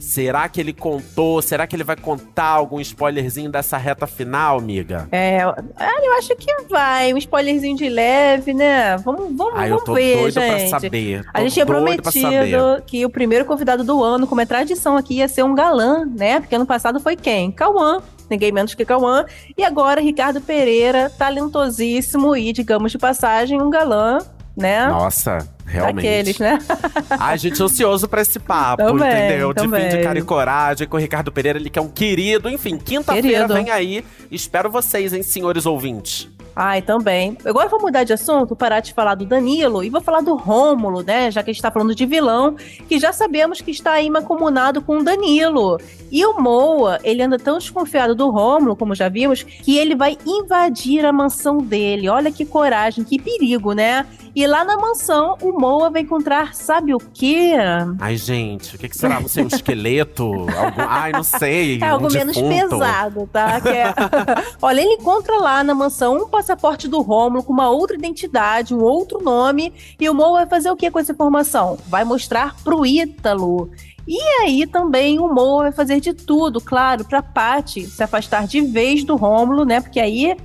Será 0.00 0.48
que 0.48 0.60
ele 0.60 0.72
contou? 0.72 1.40
Será 1.42 1.66
que 1.66 1.76
ele 1.76 1.84
vai 1.84 1.94
contar 1.96 2.46
algum 2.46 2.80
spoilerzinho 2.80 3.50
dessa 3.50 3.76
reta 3.76 4.06
final, 4.06 4.58
amiga? 4.58 5.06
É, 5.12 5.40
ah, 5.42 6.00
eu 6.02 6.14
acho 6.14 6.34
que 6.36 6.52
vai. 6.68 7.12
Um 7.12 7.18
spoilerzinho 7.18 7.76
de 7.76 7.88
leve, 7.88 8.54
né? 8.54 8.96
Vamos, 8.98 9.36
vamos, 9.36 9.52
Ah, 9.54 9.66
eu 9.68 9.70
vamos 9.74 9.84
tô 9.84 9.94
ver, 9.94 10.16
doido 10.18 10.34
pra 10.34 10.58
gente. 10.58 10.70
saber. 10.70 11.24
A 11.28 11.38
Tô 11.38 11.42
gente 11.44 11.52
tinha 11.52 11.66
pra 11.66 11.74
saber. 11.76 12.00
prometido 12.02 12.82
que 12.86 13.04
o 13.04 13.10
primeiro 13.10 13.44
convidado 13.44 13.84
do 13.84 14.02
ano, 14.02 14.26
como 14.26 14.40
é 14.40 14.46
tradição 14.46 14.96
aqui, 14.96 15.16
ia 15.16 15.28
ser 15.28 15.42
um 15.44 15.54
galã, 15.54 16.04
né? 16.06 16.40
Porque 16.40 16.54
ano 16.54 16.66
passado 16.66 16.98
foi 16.98 17.14
quem? 17.14 17.52
Cauã. 17.52 18.00
Ninguém 18.30 18.52
menos 18.52 18.74
que 18.74 18.84
Cauã. 18.84 19.24
E 19.58 19.64
agora, 19.64 20.00
Ricardo 20.00 20.40
Pereira, 20.40 21.10
talentosíssimo 21.10 22.36
e, 22.36 22.52
digamos 22.52 22.92
de 22.92 22.98
passagem, 22.98 23.60
um 23.60 23.68
galã, 23.68 24.18
né? 24.56 24.86
Nossa, 24.88 25.38
realmente. 25.66 26.04
Daqueles, 26.04 26.38
né? 26.38 26.58
Ai, 27.10 27.38
gente, 27.38 27.62
ansioso 27.62 28.08
pra 28.08 28.22
esse 28.22 28.38
papo, 28.38 28.84
Também, 28.84 29.08
entendeu? 29.08 29.52
De 29.52 29.62
fim 29.62 29.88
de 29.88 30.02
cara 30.02 30.18
e 30.18 30.22
coragem 30.22 30.86
com 30.86 30.96
o 30.96 31.00
Ricardo 31.00 31.32
Pereira, 31.32 31.58
ele 31.58 31.70
que 31.70 31.78
é 31.78 31.82
um 31.82 31.88
querido. 31.88 32.48
Enfim, 32.48 32.76
quinta-feira 32.76 33.46
vem 33.46 33.70
aí. 33.70 34.04
Espero 34.30 34.70
vocês, 34.70 35.12
hein, 35.12 35.22
senhores 35.22 35.66
ouvintes. 35.66 36.28
Ai, 36.54 36.82
também. 36.82 37.36
Agora 37.44 37.66
eu 37.66 37.70
vou 37.70 37.80
mudar 37.80 38.04
de 38.04 38.12
assunto, 38.12 38.56
parar 38.56 38.80
de 38.80 38.92
falar 38.92 39.14
do 39.14 39.24
Danilo 39.24 39.84
e 39.84 39.90
vou 39.90 40.00
falar 40.00 40.20
do 40.20 40.34
Rômulo, 40.34 41.02
né? 41.02 41.30
Já 41.30 41.42
que 41.42 41.50
a 41.50 41.52
gente 41.52 41.62
tá 41.62 41.70
falando 41.70 41.94
de 41.94 42.04
vilão, 42.04 42.56
que 42.88 42.98
já 42.98 43.12
sabemos 43.12 43.60
que 43.60 43.70
está 43.70 43.92
aí 43.92 44.10
mancomunado 44.10 44.82
com 44.82 44.98
o 44.98 45.04
Danilo. 45.04 45.78
E 46.10 46.24
o 46.26 46.38
Moa, 46.40 46.98
ele 47.04 47.22
anda 47.22 47.38
tão 47.38 47.56
desconfiado 47.56 48.14
do 48.14 48.30
Rômulo, 48.30 48.74
como 48.74 48.94
já 48.94 49.08
vimos, 49.08 49.42
que 49.42 49.78
ele 49.78 49.94
vai 49.94 50.18
invadir 50.26 51.04
a 51.06 51.12
mansão 51.12 51.58
dele. 51.58 52.08
Olha 52.08 52.32
que 52.32 52.44
coragem, 52.44 53.04
que 53.04 53.18
perigo, 53.18 53.72
né? 53.72 54.04
E 54.34 54.46
lá 54.46 54.64
na 54.64 54.76
mansão, 54.76 55.36
o 55.42 55.52
Moa 55.58 55.90
vai 55.90 56.02
encontrar, 56.02 56.54
sabe 56.54 56.94
o 56.94 56.98
quê? 56.98 57.52
Ai, 57.98 58.16
gente, 58.16 58.76
o 58.76 58.78
que, 58.78 58.88
que 58.88 58.96
será? 58.96 59.18
Não 59.20 59.28
sei, 59.28 59.44
um 59.44 59.48
esqueleto? 59.48 60.24
Algum... 60.24 60.82
Ai, 60.88 61.12
não 61.12 61.22
sei. 61.24 61.80
É 61.80 61.88
algo 61.88 62.06
um 62.06 62.12
menos 62.12 62.36
defunto. 62.36 62.48
pesado, 62.70 63.28
tá? 63.32 63.60
Que 63.60 63.68
é- 63.68 63.94
Olha, 64.62 64.80
ele 64.80 64.94
encontra 64.94 65.36
lá 65.38 65.64
na 65.64 65.74
mansão 65.74 66.16
um 66.16 66.28
passaporte 66.28 66.86
do 66.86 67.00
Rômulo 67.00 67.42
com 67.42 67.52
uma 67.52 67.70
outra 67.70 67.96
identidade, 67.96 68.74
um 68.74 68.82
outro 68.82 69.20
nome, 69.22 69.72
e 69.98 70.08
o 70.08 70.14
Mo 70.14 70.32
vai 70.32 70.46
fazer 70.46 70.70
o 70.70 70.76
que 70.76 70.90
com 70.90 70.98
essa 70.98 71.12
informação? 71.12 71.76
Vai 71.88 72.04
mostrar 72.04 72.54
pro 72.62 72.86
Ítalo. 72.86 73.70
E 74.06 74.18
aí 74.42 74.66
também 74.66 75.18
o 75.20 75.28
Mo 75.32 75.58
vai 75.58 75.72
fazer 75.72 76.00
de 76.00 76.12
tudo, 76.12 76.60
claro, 76.60 77.04
pra 77.04 77.22
Paty 77.22 77.84
se 77.86 78.02
afastar 78.02 78.46
de 78.46 78.60
vez 78.60 79.04
do 79.04 79.14
Rômulo, 79.14 79.64
né? 79.64 79.80
Porque 79.80 80.00
aí 80.00 80.36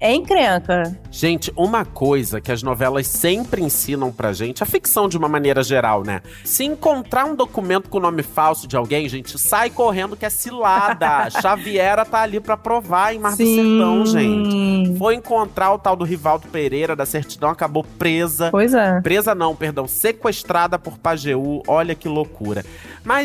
é 0.00 0.14
encrenca. 0.14 0.96
Gente, 1.10 1.52
uma 1.56 1.84
coisa 1.84 2.40
que 2.40 2.52
as 2.52 2.62
novelas 2.62 3.06
sempre 3.06 3.62
ensinam 3.62 4.12
pra 4.12 4.32
gente, 4.32 4.62
a 4.62 4.66
ficção 4.66 5.08
de 5.08 5.16
uma 5.16 5.28
maneira 5.28 5.62
geral, 5.62 6.02
né? 6.04 6.20
Se 6.44 6.64
encontrar 6.64 7.24
um 7.24 7.34
documento 7.34 7.88
com 7.88 7.98
nome 7.98 8.22
falso 8.22 8.66
de 8.66 8.76
alguém, 8.76 9.08
gente, 9.08 9.38
sai 9.38 9.70
correndo 9.70 10.16
que 10.16 10.26
é 10.26 10.30
cilada. 10.30 11.30
Xaviera 11.40 12.04
tá 12.04 12.20
ali 12.20 12.40
pra 12.40 12.56
provar 12.56 13.14
em 13.14 13.18
Mar 13.18 13.32
do 13.32 13.36
Sertão, 13.36 14.06
gente. 14.06 14.98
Foi 14.98 15.14
encontrar 15.14 15.72
o 15.72 15.78
tal 15.78 15.96
do 15.96 16.04
Rivaldo 16.04 16.48
Pereira 16.48 16.94
da 16.94 17.06
certidão, 17.06 17.50
acabou 17.50 17.84
presa. 17.98 18.50
Pois 18.50 18.74
é. 18.74 19.00
Presa 19.00 19.34
não, 19.34 19.54
perdão, 19.54 19.86
sequestrada 19.86 20.78
por 20.78 20.98
Pajeú. 20.98 21.62
Olha 21.66 21.94
que 21.94 22.08
loucura. 22.08 22.64
Mas 23.04 23.24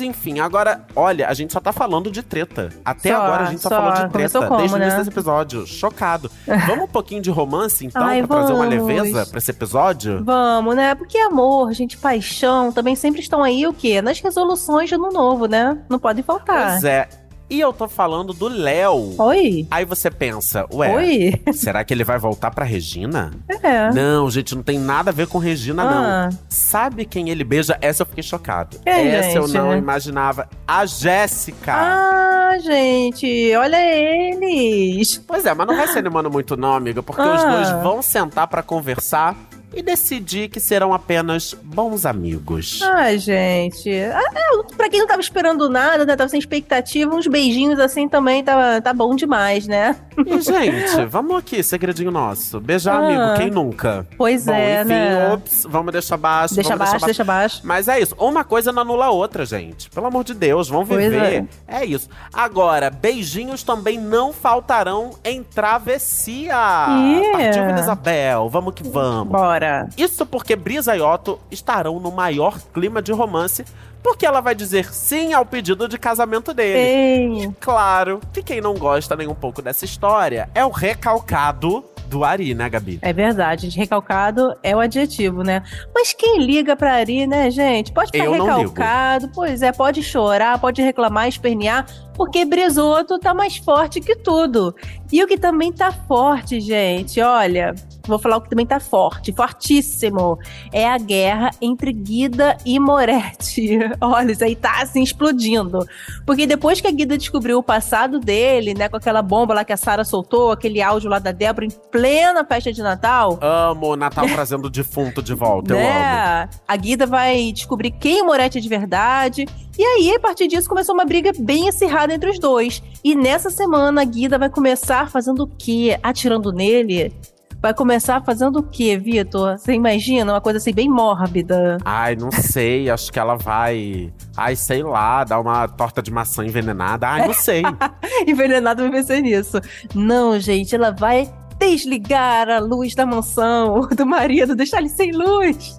Enfim, 0.00 0.40
agora, 0.40 0.84
olha, 0.94 1.28
a 1.28 1.34
gente 1.34 1.52
só 1.52 1.60
tá 1.60 1.72
falando 1.72 2.10
de 2.10 2.22
treta. 2.22 2.70
Até 2.84 3.10
Só, 3.10 3.22
agora 3.22 3.42
a 3.44 3.46
gente 3.50 3.60
só, 3.60 3.68
só. 3.68 3.76
falou 3.76 3.92
de 3.92 4.12
treta. 4.12 4.38
Como, 4.46 4.56
desde 4.58 4.74
o 4.74 4.78
início 4.78 4.92
né? 4.92 4.98
desse 4.98 5.10
episódio. 5.10 5.66
Chocado. 5.66 6.30
Vamos 6.66 6.84
um 6.84 6.88
pouquinho 6.88 7.20
de 7.22 7.30
romance, 7.30 7.86
então, 7.86 8.02
Ai, 8.02 8.26
pra 8.26 8.38
trazer 8.38 8.52
uma 8.52 8.66
vamos. 8.66 8.86
leveza 8.86 9.26
pra 9.26 9.38
esse 9.38 9.50
episódio? 9.50 10.24
Vamos, 10.24 10.76
né? 10.76 10.94
Porque 10.94 11.18
amor, 11.18 11.72
gente, 11.72 11.96
paixão, 11.96 12.72
também 12.72 12.94
sempre 12.96 13.20
estão 13.20 13.42
aí 13.42 13.66
o 13.66 13.72
quê? 13.72 14.00
Nas 14.02 14.20
resoluções 14.20 14.88
de 14.88 14.94
ano 14.94 15.10
novo, 15.10 15.46
né? 15.46 15.78
Não 15.88 15.98
pode 15.98 16.22
faltar. 16.22 16.72
Pois 16.72 16.84
é. 16.84 17.08
E 17.48 17.60
eu 17.60 17.72
tô 17.72 17.86
falando 17.86 18.32
do 18.32 18.48
Léo. 18.48 19.14
Oi? 19.18 19.68
Aí 19.70 19.84
você 19.84 20.10
pensa, 20.10 20.66
ué, 20.72 20.94
Oi? 20.96 21.42
será 21.54 21.84
que 21.84 21.94
ele 21.94 22.02
vai 22.02 22.18
voltar 22.18 22.50
pra 22.50 22.64
Regina? 22.64 23.30
É. 23.62 23.92
Não, 23.92 24.28
gente, 24.28 24.54
não 24.56 24.64
tem 24.64 24.78
nada 24.80 25.10
a 25.10 25.12
ver 25.12 25.28
com 25.28 25.38
Regina, 25.38 25.82
Ah. 25.84 26.28
não. 26.30 26.38
Sabe 26.48 27.04
quem 27.04 27.28
ele 27.30 27.44
beija? 27.44 27.78
Essa 27.80 28.02
eu 28.02 28.06
fiquei 28.06 28.24
chocado. 28.24 28.78
Quem, 28.82 29.08
Essa 29.08 29.38
eu 29.38 29.46
gente? 29.46 29.56
não 29.56 29.76
imaginava. 29.76 30.48
A 30.66 30.84
Jéssica. 30.86 31.72
Ah, 31.72 32.58
gente, 32.58 33.54
olha 33.56 33.76
eles. 33.80 35.18
Pois 35.26 35.46
é, 35.46 35.54
mas 35.54 35.66
não 35.68 35.76
vai 35.76 35.86
se 35.86 35.98
animando 35.98 36.30
muito 36.30 36.56
não, 36.56 36.74
amiga, 36.74 37.00
porque 37.02 37.22
os 37.22 37.44
Ah. 37.44 37.50
dois 37.50 37.70
vão 37.82 38.02
sentar 38.02 38.48
pra 38.48 38.62
conversar 38.62 39.36
e 39.76 39.82
decidir 39.82 40.48
que 40.48 40.58
serão 40.58 40.92
apenas 40.94 41.54
bons 41.62 42.06
amigos. 42.06 42.80
Ai, 42.82 43.18
gente. 43.18 43.90
Ah, 43.90 44.22
é, 44.34 44.74
pra 44.76 44.88
quem 44.88 45.00
não 45.00 45.06
tava 45.06 45.20
esperando 45.20 45.68
nada, 45.68 46.04
né? 46.06 46.16
Tava 46.16 46.28
sem 46.30 46.38
expectativa, 46.40 47.14
uns 47.14 47.26
beijinhos 47.26 47.78
assim 47.78 48.08
também 48.08 48.42
tá, 48.42 48.80
tá 48.80 48.92
bom 48.94 49.14
demais, 49.14 49.66
né? 49.66 49.94
E, 50.26 50.40
gente, 50.40 51.04
vamos 51.10 51.36
aqui, 51.36 51.62
segredinho 51.62 52.10
nosso. 52.10 52.58
Beijar 52.58 52.96
Ah. 52.96 53.06
amigo, 53.06 53.36
quem 53.36 53.50
nunca? 53.50 54.06
Pois 54.16 54.46
Bom, 54.46 54.52
é, 54.54 54.80
enfim, 54.80 54.88
né? 54.88 55.32
ops, 55.34 55.66
vamos 55.68 55.92
deixar 55.92 56.16
baixo. 56.16 56.54
Deixa 56.54 56.74
baixo, 56.76 57.04
deixa 57.04 57.24
baixo. 57.24 57.60
Mas 57.62 57.86
é 57.88 58.00
isso, 58.00 58.14
uma 58.18 58.42
coisa 58.44 58.72
não 58.72 58.82
anula 58.82 59.06
a 59.06 59.10
outra, 59.10 59.44
gente. 59.44 59.90
Pelo 59.90 60.06
amor 60.06 60.24
de 60.24 60.32
Deus, 60.34 60.68
vamos 60.68 60.88
Pois 60.88 61.02
viver. 61.04 61.46
É. 61.68 61.84
isso. 61.84 62.08
Agora, 62.32 62.88
beijinhos 62.88 63.62
também 63.62 63.98
não 64.00 64.32
faltarão 64.32 65.10
em 65.22 65.42
travessia. 65.42 66.46
Yeah. 66.46 67.32
Partiu, 67.32 67.76
Isabel, 67.78 68.48
vamos 68.48 68.72
que 68.74 68.82
vamos. 68.82 69.32
Bora. 69.32 69.65
Isso 69.96 70.24
porque 70.26 70.56
Brisa 70.56 70.96
e 70.96 71.00
Otto 71.00 71.38
estarão 71.50 71.98
no 72.00 72.10
maior 72.10 72.58
clima 72.72 73.00
de 73.02 73.12
romance, 73.12 73.64
porque 74.02 74.24
ela 74.24 74.40
vai 74.40 74.54
dizer 74.54 74.92
sim 74.92 75.32
ao 75.32 75.44
pedido 75.44 75.88
de 75.88 75.98
casamento 75.98 76.54
dele. 76.54 76.78
Ei. 76.78 77.50
Claro 77.60 78.20
que 78.32 78.42
quem 78.42 78.60
não 78.60 78.74
gosta 78.74 79.16
nem 79.16 79.26
um 79.26 79.34
pouco 79.34 79.60
dessa 79.60 79.84
história 79.84 80.48
é 80.54 80.64
o 80.64 80.70
recalcado 80.70 81.84
do 82.06 82.24
Ari, 82.24 82.54
né, 82.54 82.68
Gabi? 82.68 82.98
É 83.02 83.12
verdade, 83.12 83.62
gente. 83.62 83.76
Recalcado 83.78 84.54
é 84.62 84.74
o 84.74 84.80
adjetivo, 84.80 85.42
né? 85.42 85.62
Mas 85.94 86.12
quem 86.12 86.38
liga 86.40 86.76
pra 86.76 86.94
Ari, 86.94 87.26
né, 87.26 87.50
gente? 87.50 87.92
Pode 87.92 88.10
ficar 88.10 88.24
Eu 88.24 88.32
recalcado, 88.32 89.30
pois 89.34 89.62
é, 89.62 89.72
pode 89.72 90.02
chorar, 90.02 90.58
pode 90.58 90.80
reclamar, 90.82 91.28
espernear, 91.28 91.86
porque 92.16 92.44
Brisoto 92.44 93.18
tá 93.18 93.34
mais 93.34 93.56
forte 93.56 94.00
que 94.00 94.16
tudo. 94.16 94.74
E 95.12 95.22
o 95.22 95.26
que 95.26 95.38
também 95.38 95.72
tá 95.72 95.92
forte, 95.92 96.60
gente, 96.60 97.20
olha, 97.20 97.74
vou 98.06 98.18
falar 98.18 98.38
o 98.38 98.40
que 98.40 98.50
também 98.50 98.66
tá 98.66 98.80
forte, 98.80 99.32
fortíssimo, 99.32 100.38
é 100.72 100.88
a 100.88 100.98
guerra 100.98 101.50
entre 101.60 101.92
Guida 101.92 102.56
e 102.64 102.78
Moretti. 102.80 103.78
Olha, 104.00 104.32
isso 104.32 104.42
aí 104.42 104.56
tá 104.56 104.82
assim 104.82 105.02
explodindo. 105.02 105.86
Porque 106.24 106.46
depois 106.46 106.80
que 106.80 106.86
a 106.88 106.90
Guida 106.90 107.16
descobriu 107.16 107.58
o 107.58 107.62
passado 107.62 108.18
dele, 108.18 108.74
né, 108.74 108.88
com 108.88 108.96
aquela 108.96 109.22
bomba 109.22 109.54
lá 109.54 109.64
que 109.64 109.72
a 109.72 109.76
Sara 109.76 110.04
soltou, 110.04 110.50
aquele 110.50 110.82
áudio 110.82 111.08
lá 111.10 111.18
da 111.18 111.32
Débora 111.32 111.66
em 111.66 111.70
plena 111.70 112.44
festa 112.44 112.72
de 112.72 112.82
Natal, 112.82 113.38
Amo 113.40 113.92
o 113.92 113.96
Natal 113.96 114.26
trazendo 114.26 114.66
o 114.66 114.70
defunto 114.70 115.22
de 115.22 115.34
volta, 115.34 115.72
eu 115.72 115.78
amo. 115.78 115.86
né? 115.86 116.48
A 116.66 116.76
Guida 116.76 117.06
vai 117.06 117.52
descobrir 117.52 117.90
quem 117.92 118.22
o 118.22 118.26
Moretti 118.26 118.58
é 118.58 118.60
de 118.60 118.68
verdade. 118.68 119.46
E 119.78 119.84
aí, 119.84 120.14
a 120.14 120.20
partir 120.20 120.48
disso, 120.48 120.68
começou 120.68 120.94
uma 120.94 121.04
briga 121.04 121.32
bem 121.38 121.68
acirrada 121.68 122.05
entre 122.10 122.30
os 122.30 122.38
dois. 122.38 122.82
E 123.02 123.14
nessa 123.14 123.50
semana, 123.50 124.02
a 124.02 124.04
Guida 124.04 124.38
vai 124.38 124.50
começar 124.50 125.10
fazendo 125.10 125.44
o 125.44 125.46
quê? 125.46 125.98
Atirando 126.02 126.52
nele? 126.52 127.12
Vai 127.60 127.72
começar 127.72 128.22
fazendo 128.22 128.60
o 128.60 128.62
quê, 128.62 128.96
Vitor? 128.96 129.58
Você 129.58 129.72
imagina? 129.72 130.32
Uma 130.32 130.40
coisa 130.40 130.58
assim, 130.58 130.72
bem 130.72 130.88
mórbida. 130.88 131.78
Ai, 131.84 132.14
não 132.14 132.30
sei, 132.30 132.88
acho 132.90 133.10
que 133.10 133.18
ela 133.18 133.34
vai. 133.34 134.12
Ai, 134.36 134.54
sei 134.54 134.82
lá, 134.82 135.24
dar 135.24 135.40
uma 135.40 135.66
torta 135.66 136.02
de 136.02 136.12
maçã 136.12 136.44
envenenada. 136.44 137.08
Ai, 137.08 137.26
não 137.26 137.34
sei. 137.34 137.62
Envenenado 138.26 138.82
vai 138.82 138.90
vencer 138.90 139.22
nisso. 139.22 139.60
Não, 139.94 140.38
gente, 140.38 140.74
ela 140.74 140.90
vai 140.92 141.32
desligar 141.58 142.48
a 142.48 142.58
luz 142.58 142.94
da 142.94 143.06
mansão 143.06 143.88
do 143.96 144.06
marido, 144.06 144.54
deixar 144.54 144.78
ele 144.78 144.88
sem 144.88 145.12
luz. 145.12 145.76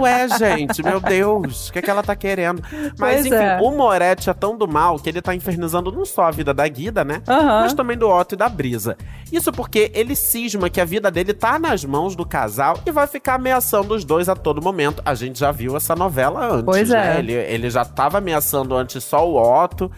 Ué, 0.00 0.28
gente, 0.38 0.82
meu 0.82 1.00
Deus, 1.00 1.68
o 1.68 1.72
que, 1.72 1.78
é 1.78 1.82
que 1.82 1.90
ela 1.90 2.02
tá 2.02 2.16
querendo? 2.16 2.62
Mas 2.98 3.22
Pois 3.22 3.26
enfim, 3.26 3.34
é. 3.36 3.58
o 3.60 3.70
Moretti 3.72 4.30
é 4.30 4.34
tão 4.34 4.56
do 4.56 4.66
mal 4.66 4.98
que 4.98 5.08
ele 5.08 5.20
tá 5.20 5.34
infernizando 5.34 5.92
não 5.92 6.04
só 6.04 6.24
a 6.24 6.30
vida 6.30 6.54
da 6.54 6.66
Guida, 6.66 7.04
né? 7.04 7.22
Aham. 7.28 7.60
Mas 7.62 7.74
também 7.74 7.96
do 7.96 8.08
Otto 8.08 8.34
e 8.34 8.38
da 8.38 8.48
Brisa. 8.48 8.96
Isso 9.30 9.52
porque 9.52 9.90
ele 9.94 10.14
cisma 10.14 10.68
que 10.70 10.80
a 10.80 10.84
vida 10.84 11.10
dele 11.10 11.32
tá 11.34 11.58
nas 11.58 11.84
mãos 11.84 12.14
do 12.16 12.26
casal 12.26 12.78
e 12.86 12.90
vai 12.90 13.06
ficar 13.06 13.34
ameaçando 13.34 13.94
os 13.94 14.04
dois 14.04 14.28
a 14.28 14.34
todo 14.36 14.62
momento. 14.62 15.02
A 15.04 15.14
gente 15.14 15.38
já 15.38 15.50
viu 15.52 15.76
essa 15.76 15.94
novela 15.94 16.46
antes, 16.46 16.64
Pois 16.64 16.88
né? 16.88 17.16
é. 17.16 17.18
Ele, 17.18 17.32
ele 17.32 17.70
já 17.70 17.84
tava 17.84 18.18
ameaçando 18.18 18.74
antes 18.74 19.02
só 19.04 19.28
o 19.28 19.36
Otto. 19.36 19.90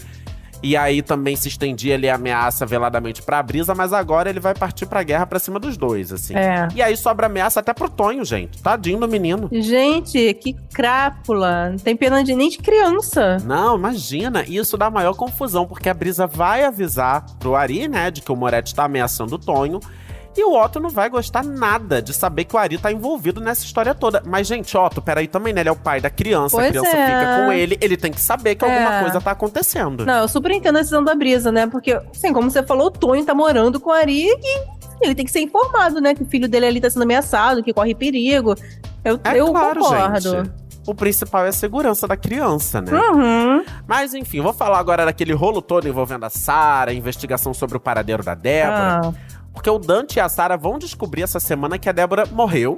E 0.65 0.79
aí 0.79 1.03
também 1.03 1.37
se 1.37 1.47
estendia 1.47 1.95
ali 1.95 2.09
a 2.09 2.15
ameaça 2.15 2.65
veladamente 2.65 3.21
pra 3.21 3.43
Brisa, 3.43 3.75
mas 3.75 3.93
agora 3.93 4.31
ele 4.31 4.41
vai 4.41 4.55
partir 4.55 4.87
pra 4.87 5.03
guerra 5.03 5.27
pra 5.27 5.39
cima 5.39 5.61
dos 5.61 5.77
dois, 5.77 6.11
assim. 6.11 6.35
É. 6.35 6.67
E 6.75 6.81
aí 6.81 6.97
sobra 6.97 7.27
ameaça 7.27 7.61
até 7.61 7.75
pro 7.75 7.91
Tonho, 7.91 8.25
gente. 8.25 8.63
Tadinho 8.63 8.99
do 8.99 9.07
menino. 9.07 9.51
Gente, 9.53 10.33
que 10.33 10.55
crápula. 10.73 11.69
Não 11.69 11.77
tem 11.77 11.95
pena 11.95 12.25
de 12.25 12.35
nem 12.35 12.49
de 12.49 12.57
criança. 12.57 13.37
Não, 13.45 13.77
imagina, 13.77 14.43
isso 14.49 14.79
dá 14.79 14.89
maior 14.89 15.15
confusão, 15.15 15.67
porque 15.67 15.91
a 15.91 15.95
Brisa 15.95 16.27
vai 16.27 16.65
avisar 16.65 17.27
pro 17.39 17.55
Ari, 17.55 17.87
né, 17.87 18.11
de 18.11 18.23
que 18.23 18.33
o 18.33 18.37
Moretti 18.37 18.75
tá 18.75 18.85
ameaçando 18.85 19.35
o 19.35 19.39
Tonho. 19.39 19.81
E 20.37 20.43
o 20.45 20.53
Otto 20.61 20.81
não 20.81 20.91
vai 20.91 21.09
gostar 21.09 21.45
nada 21.45 22.03
de 22.03 22.13
saber 22.13 22.45
que 22.45 22.57
o 22.57 22.59
Ari 22.59 22.77
tá 22.79 22.91
envolvido 22.91 23.41
nessa 23.41 23.65
história 23.65 23.95
toda. 23.95 24.23
Mas, 24.27 24.47
gente, 24.47 24.77
Otto, 24.77 25.01
peraí 25.01 25.29
também, 25.29 25.53
né? 25.53 25.61
Ele 25.63 25.69
é 25.69 25.73
o 25.73 25.77
pai 25.77 26.01
da 26.01 26.11
criança, 26.11 26.57
Pois 26.57 26.67
a 26.67 26.71
criança 26.71 26.97
é. 26.97 27.07
fica 27.07 27.37
com 27.47 27.53
ele, 27.53 27.79
ele 27.81 27.97
tem 27.97 28.11
que 28.13 28.21
saber 28.21 28.55
que 28.57 28.65
alguma 28.65 28.97
É. 28.97 29.01
coisa 29.03 29.21
tá 29.21 29.31
acontecendo. 29.31 30.05
Não, 30.05 30.23
eu 30.23 30.29
super 30.29 30.51
entendo 30.51 30.77
a 30.77 30.81
decisão 30.81 31.05
da 31.05 31.15
Brisa, 31.15 31.53
né? 31.53 31.67
Porque, 31.67 31.93
assim, 31.93 32.33
como 32.33 32.51
você 32.51 32.63
falou, 32.63 32.89
o 32.89 32.91
Tonho 32.91 33.25
tá 33.25 33.35
morando 33.35 33.79
com 33.79 33.91
a 33.93 33.99
Ari 33.99 34.27
e 34.27 34.65
ele 35.01 35.15
tem 35.15 35.25
que 35.25 35.31
ser 35.33 35.41
informado, 35.41 36.01
né? 36.01 36.15
Que 36.15 36.23
o 36.23 36.27
filho 36.27 36.49
dele 36.49 36.67
ali 36.67 36.81
tá 36.81 36.91
sendo 36.91 37.03
ameaçado, 37.03 37.63
que 37.63 37.73
corre 37.73 37.95
perigo. 37.95 38.55
Eu, 39.05 39.21
É 39.23 39.39
eu 39.41 39.47
claro, 39.53 39.81
concordo. 39.81 40.21
gente. 40.31 40.51
O 40.87 40.95
principal 40.95 41.47
é 41.47 41.49
a 41.49 41.53
segurança 41.53 42.07
da 42.07 42.15
criança, 42.15 42.83
né? 42.83 42.93
Uhum. 42.93 43.65
Mas 43.87 44.13
enfim, 44.13 44.43
vou 44.43 44.53
falar 44.53 44.79
agora 44.79 45.07
daquele 45.07 45.33
rolo 45.33 45.63
todo 45.63 45.89
envolvendo 45.89 46.25
a 46.25 46.31
Sarah, 46.31 46.91
a 46.91 46.95
investigação 46.95 47.55
sobre 47.55 47.77
o 47.79 47.81
paradeiro 47.81 48.23
da 48.23 48.35
Débora. 48.35 49.01
Ah, 49.03 49.13
Porque 49.55 49.71
o 49.71 49.79
Dante 49.79 50.17
e 50.17 50.21
a 50.21 50.29
Sarah 50.29 50.57
vão 50.57 50.79
descobrir 50.79 51.23
essa 51.23 51.41
semana 51.41 51.79
que 51.79 51.89
a 51.89 51.93
Débora 51.93 52.27
morreu 52.27 52.77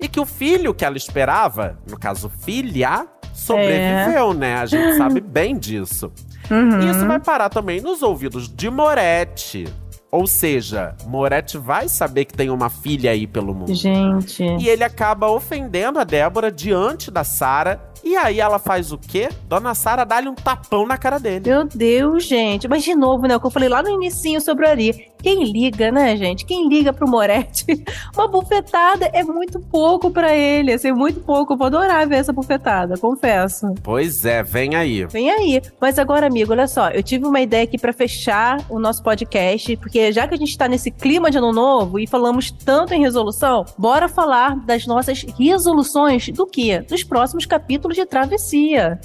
e 0.00 0.08
que 0.08 0.18
o 0.18 0.26
filho 0.26 0.74
que 0.74 0.84
ela 0.84 0.96
esperava, 0.96 1.78
no 1.88 1.98
caso 1.98 2.28
filha, 2.28 3.06
sobreviveu, 3.32 4.32
né? 4.32 4.56
A 4.56 4.66
gente 4.66 4.96
sabe 4.96 5.20
bem 5.20 5.56
disso. 5.56 6.10
uhum. 6.50 6.80
E 6.80 6.90
isso 6.90 7.06
vai 7.06 7.20
parar 7.20 7.50
também 7.50 7.80
nos 7.80 8.02
ouvidos 8.02 8.48
de 8.48 8.70
Moretti. 8.70 9.66
Ou 10.10 10.28
seja, 10.28 10.94
Moretti 11.06 11.58
vai 11.58 11.88
saber 11.88 12.24
que 12.24 12.34
tem 12.34 12.48
uma 12.48 12.70
filha 12.70 13.10
aí 13.10 13.26
pelo 13.26 13.52
mundo. 13.52 13.74
Gente. 13.74 14.44
E 14.44 14.68
ele 14.68 14.84
acaba 14.84 15.28
ofendendo 15.28 15.98
a 15.98 16.04
Débora 16.04 16.52
diante 16.52 17.10
da 17.10 17.24
Sara. 17.24 17.80
E 18.04 18.16
aí 18.16 18.38
ela 18.38 18.58
faz 18.58 18.92
o 18.92 18.98
quê? 18.98 19.30
Dona 19.48 19.74
Sara 19.74 20.04
dá-lhe 20.04 20.28
um 20.28 20.34
tapão 20.34 20.86
na 20.86 20.98
cara 20.98 21.18
dele. 21.18 21.48
Meu 21.48 21.64
Deus, 21.64 22.24
gente. 22.24 22.68
Mas 22.68 22.84
de 22.84 22.94
novo, 22.94 23.26
né? 23.26 23.36
O 23.36 23.40
que 23.40 23.46
eu 23.46 23.50
falei 23.50 23.68
lá 23.68 23.82
no 23.82 23.88
inicinho 23.88 24.40
sobre 24.40 24.66
o 24.66 24.68
Ari. 24.68 25.12
Quem 25.22 25.42
liga, 25.44 25.90
né, 25.90 26.14
gente? 26.18 26.44
Quem 26.44 26.68
liga 26.68 26.92
pro 26.92 27.08
Moretti? 27.08 27.82
Uma 28.14 28.28
bufetada 28.28 29.06
é 29.06 29.24
muito 29.24 29.58
pouco 29.58 30.10
pra 30.10 30.34
ele. 30.36 30.70
Assim, 30.70 30.92
muito 30.92 31.20
pouco. 31.20 31.54
Eu 31.54 31.56
vou 31.56 31.66
adorar 31.66 32.06
ver 32.06 32.16
essa 32.16 32.30
bufetada, 32.30 32.98
confesso. 32.98 33.72
Pois 33.82 34.26
é, 34.26 34.42
vem 34.42 34.74
aí. 34.76 35.06
Vem 35.06 35.30
aí. 35.30 35.62
Mas 35.80 35.98
agora, 35.98 36.26
amigo, 36.26 36.52
olha 36.52 36.66
só. 36.68 36.90
Eu 36.90 37.02
tive 37.02 37.24
uma 37.24 37.40
ideia 37.40 37.64
aqui 37.64 37.78
pra 37.78 37.94
fechar 37.94 38.58
o 38.68 38.78
nosso 38.78 39.02
podcast, 39.02 39.76
porque 39.78 40.12
já 40.12 40.28
que 40.28 40.34
a 40.34 40.38
gente 40.38 40.58
tá 40.58 40.68
nesse 40.68 40.90
clima 40.90 41.30
de 41.30 41.38
ano 41.38 41.52
novo 41.52 41.98
e 41.98 42.06
falamos 42.06 42.50
tanto 42.50 42.92
em 42.92 43.00
resolução, 43.00 43.64
bora 43.78 44.08
falar 44.08 44.56
das 44.66 44.86
nossas 44.86 45.24
resoluções 45.38 46.28
do 46.28 46.46
quê? 46.46 46.80
Dos 46.80 47.02
próximos 47.02 47.46
capítulos 47.46 47.93
de 47.94 48.04
Travessia. 48.04 49.00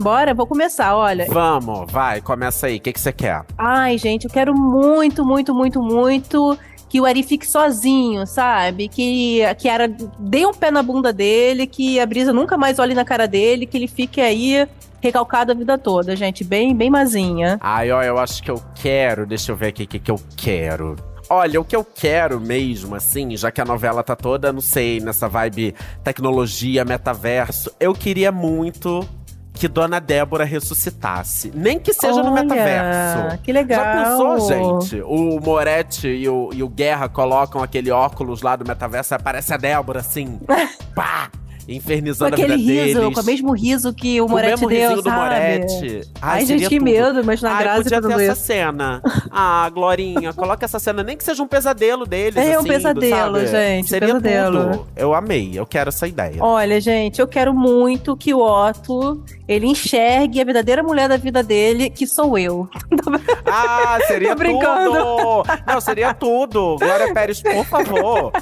Bora, 0.00 0.32
vou 0.32 0.46
começar, 0.46 0.96
olha. 0.96 1.26
Vamos, 1.28 1.90
vai, 1.90 2.20
começa 2.20 2.68
aí. 2.68 2.76
O 2.76 2.80
que 2.80 2.92
que 2.92 3.00
você 3.00 3.12
quer? 3.12 3.44
Ai, 3.58 3.98
gente, 3.98 4.26
eu 4.26 4.30
quero 4.30 4.54
muito, 4.54 5.24
muito, 5.24 5.52
muito, 5.52 5.82
muito 5.82 6.56
que 6.88 7.00
o 7.00 7.04
Ari 7.04 7.22
fique 7.22 7.46
sozinho, 7.46 8.26
sabe? 8.26 8.88
Que, 8.88 9.40
que 9.58 9.68
era 9.68 9.88
dê 10.18 10.46
um 10.46 10.54
pé 10.54 10.70
na 10.70 10.82
bunda 10.82 11.12
dele, 11.12 11.66
que 11.66 12.00
a 12.00 12.06
Brisa 12.06 12.32
nunca 12.32 12.56
mais 12.56 12.78
olhe 12.78 12.94
na 12.94 13.04
cara 13.04 13.26
dele, 13.26 13.66
que 13.66 13.76
ele 13.76 13.88
fique 13.88 14.20
aí 14.20 14.66
recalcado 15.00 15.52
a 15.52 15.54
vida 15.54 15.76
toda, 15.76 16.16
gente. 16.16 16.44
Bem, 16.44 16.74
bem 16.74 16.90
mazinha. 16.90 17.58
Ai, 17.60 17.90
ó, 17.90 18.02
eu 18.02 18.18
acho 18.18 18.42
que 18.42 18.50
eu 18.50 18.62
quero. 18.74 19.26
Deixa 19.26 19.52
eu 19.52 19.56
ver 19.56 19.68
aqui 19.68 19.84
o 19.84 19.88
que, 19.88 19.98
que 19.98 20.10
eu 20.10 20.20
quero. 20.36 20.96
Olha, 21.30 21.60
o 21.60 21.64
que 21.64 21.76
eu 21.76 21.84
quero 21.84 22.40
mesmo, 22.40 22.94
assim, 22.94 23.36
já 23.36 23.50
que 23.50 23.60
a 23.60 23.64
novela 23.64 24.02
tá 24.02 24.16
toda, 24.16 24.52
não 24.52 24.60
sei, 24.60 24.98
nessa 24.98 25.28
vibe 25.28 25.74
tecnologia, 26.02 26.84
metaverso, 26.84 27.70
eu 27.78 27.92
queria 27.92 28.32
muito 28.32 29.06
que 29.52 29.66
Dona 29.66 30.00
Débora 30.00 30.44
ressuscitasse. 30.44 31.50
Nem 31.54 31.78
que 31.78 31.92
seja 31.92 32.22
no 32.22 32.32
Olha, 32.32 32.42
metaverso. 32.42 33.42
Que 33.42 33.52
legal. 33.52 33.84
Já 33.84 34.04
pensou, 34.04 34.48
gente? 34.48 35.02
O 35.02 35.40
Moretti 35.40 36.06
e 36.06 36.28
o, 36.28 36.50
e 36.54 36.62
o 36.62 36.68
Guerra 36.68 37.08
colocam 37.08 37.62
aquele 37.62 37.90
óculos 37.90 38.40
lá 38.40 38.54
do 38.54 38.64
metaverso 38.66 39.12
e 39.12 39.16
aparece 39.16 39.52
a 39.52 39.56
Débora 39.56 40.00
assim, 40.00 40.38
pá! 40.94 41.28
Infernizando 41.68 42.34
a 42.34 42.36
vida 42.36 42.56
riso, 42.56 43.00
deles. 43.00 43.14
com 43.14 43.20
o 43.20 43.24
mesmo 43.24 43.52
riso 43.52 43.92
que 43.92 44.20
o 44.22 44.26
Moretti 44.28 44.60
deu, 44.60 44.68
risinho 44.68 44.96
do 44.96 45.02
sabe? 45.10 45.16
Moretti. 45.20 46.00
Ai, 46.22 46.40
seria 46.46 46.58
gente, 46.60 46.68
que 46.70 46.78
tudo. 46.78 46.84
medo, 46.90 47.24
mas 47.24 47.42
na 47.42 47.52
Ai, 47.56 47.62
graça 47.62 47.82
podia 47.82 48.00
ter 48.02 48.12
essa 48.22 48.32
isso. 48.32 48.42
cena. 48.46 49.02
Ah, 49.30 49.70
Glorinha, 49.72 50.32
coloca 50.32 50.64
essa 50.64 50.78
cena, 50.78 51.02
nem 51.02 51.16
que 51.16 51.22
seja 51.24 51.42
um 51.42 51.46
pesadelo 51.46 52.06
deles, 52.06 52.36
É 52.36 52.56
um 52.56 52.60
assim, 52.60 52.68
pesadelo, 52.68 53.34
sabe? 53.36 53.46
gente, 53.48 53.88
Seria 53.90 54.08
pesadelo. 54.14 54.70
tudo. 54.70 54.86
Eu 54.96 55.14
amei, 55.14 55.52
eu 55.54 55.66
quero 55.66 55.88
essa 55.90 56.06
ideia. 56.06 56.42
Olha, 56.42 56.80
gente, 56.80 57.20
eu 57.20 57.28
quero 57.28 57.52
muito 57.52 58.16
que 58.16 58.32
o 58.32 58.40
Otto, 58.40 59.22
ele 59.46 59.66
enxergue 59.66 60.40
a 60.40 60.44
verdadeira 60.44 60.82
mulher 60.82 61.08
da 61.08 61.16
vida 61.18 61.42
dele, 61.42 61.90
que 61.90 62.06
sou 62.06 62.38
eu. 62.38 62.66
Ah, 63.50 63.98
seria 64.06 64.34
tudo! 64.36 65.44
Não, 65.66 65.80
seria 65.80 66.14
tudo. 66.14 66.76
Glória 66.78 67.12
Pérez, 67.14 67.40
por 67.42 67.64
favor. 67.64 68.32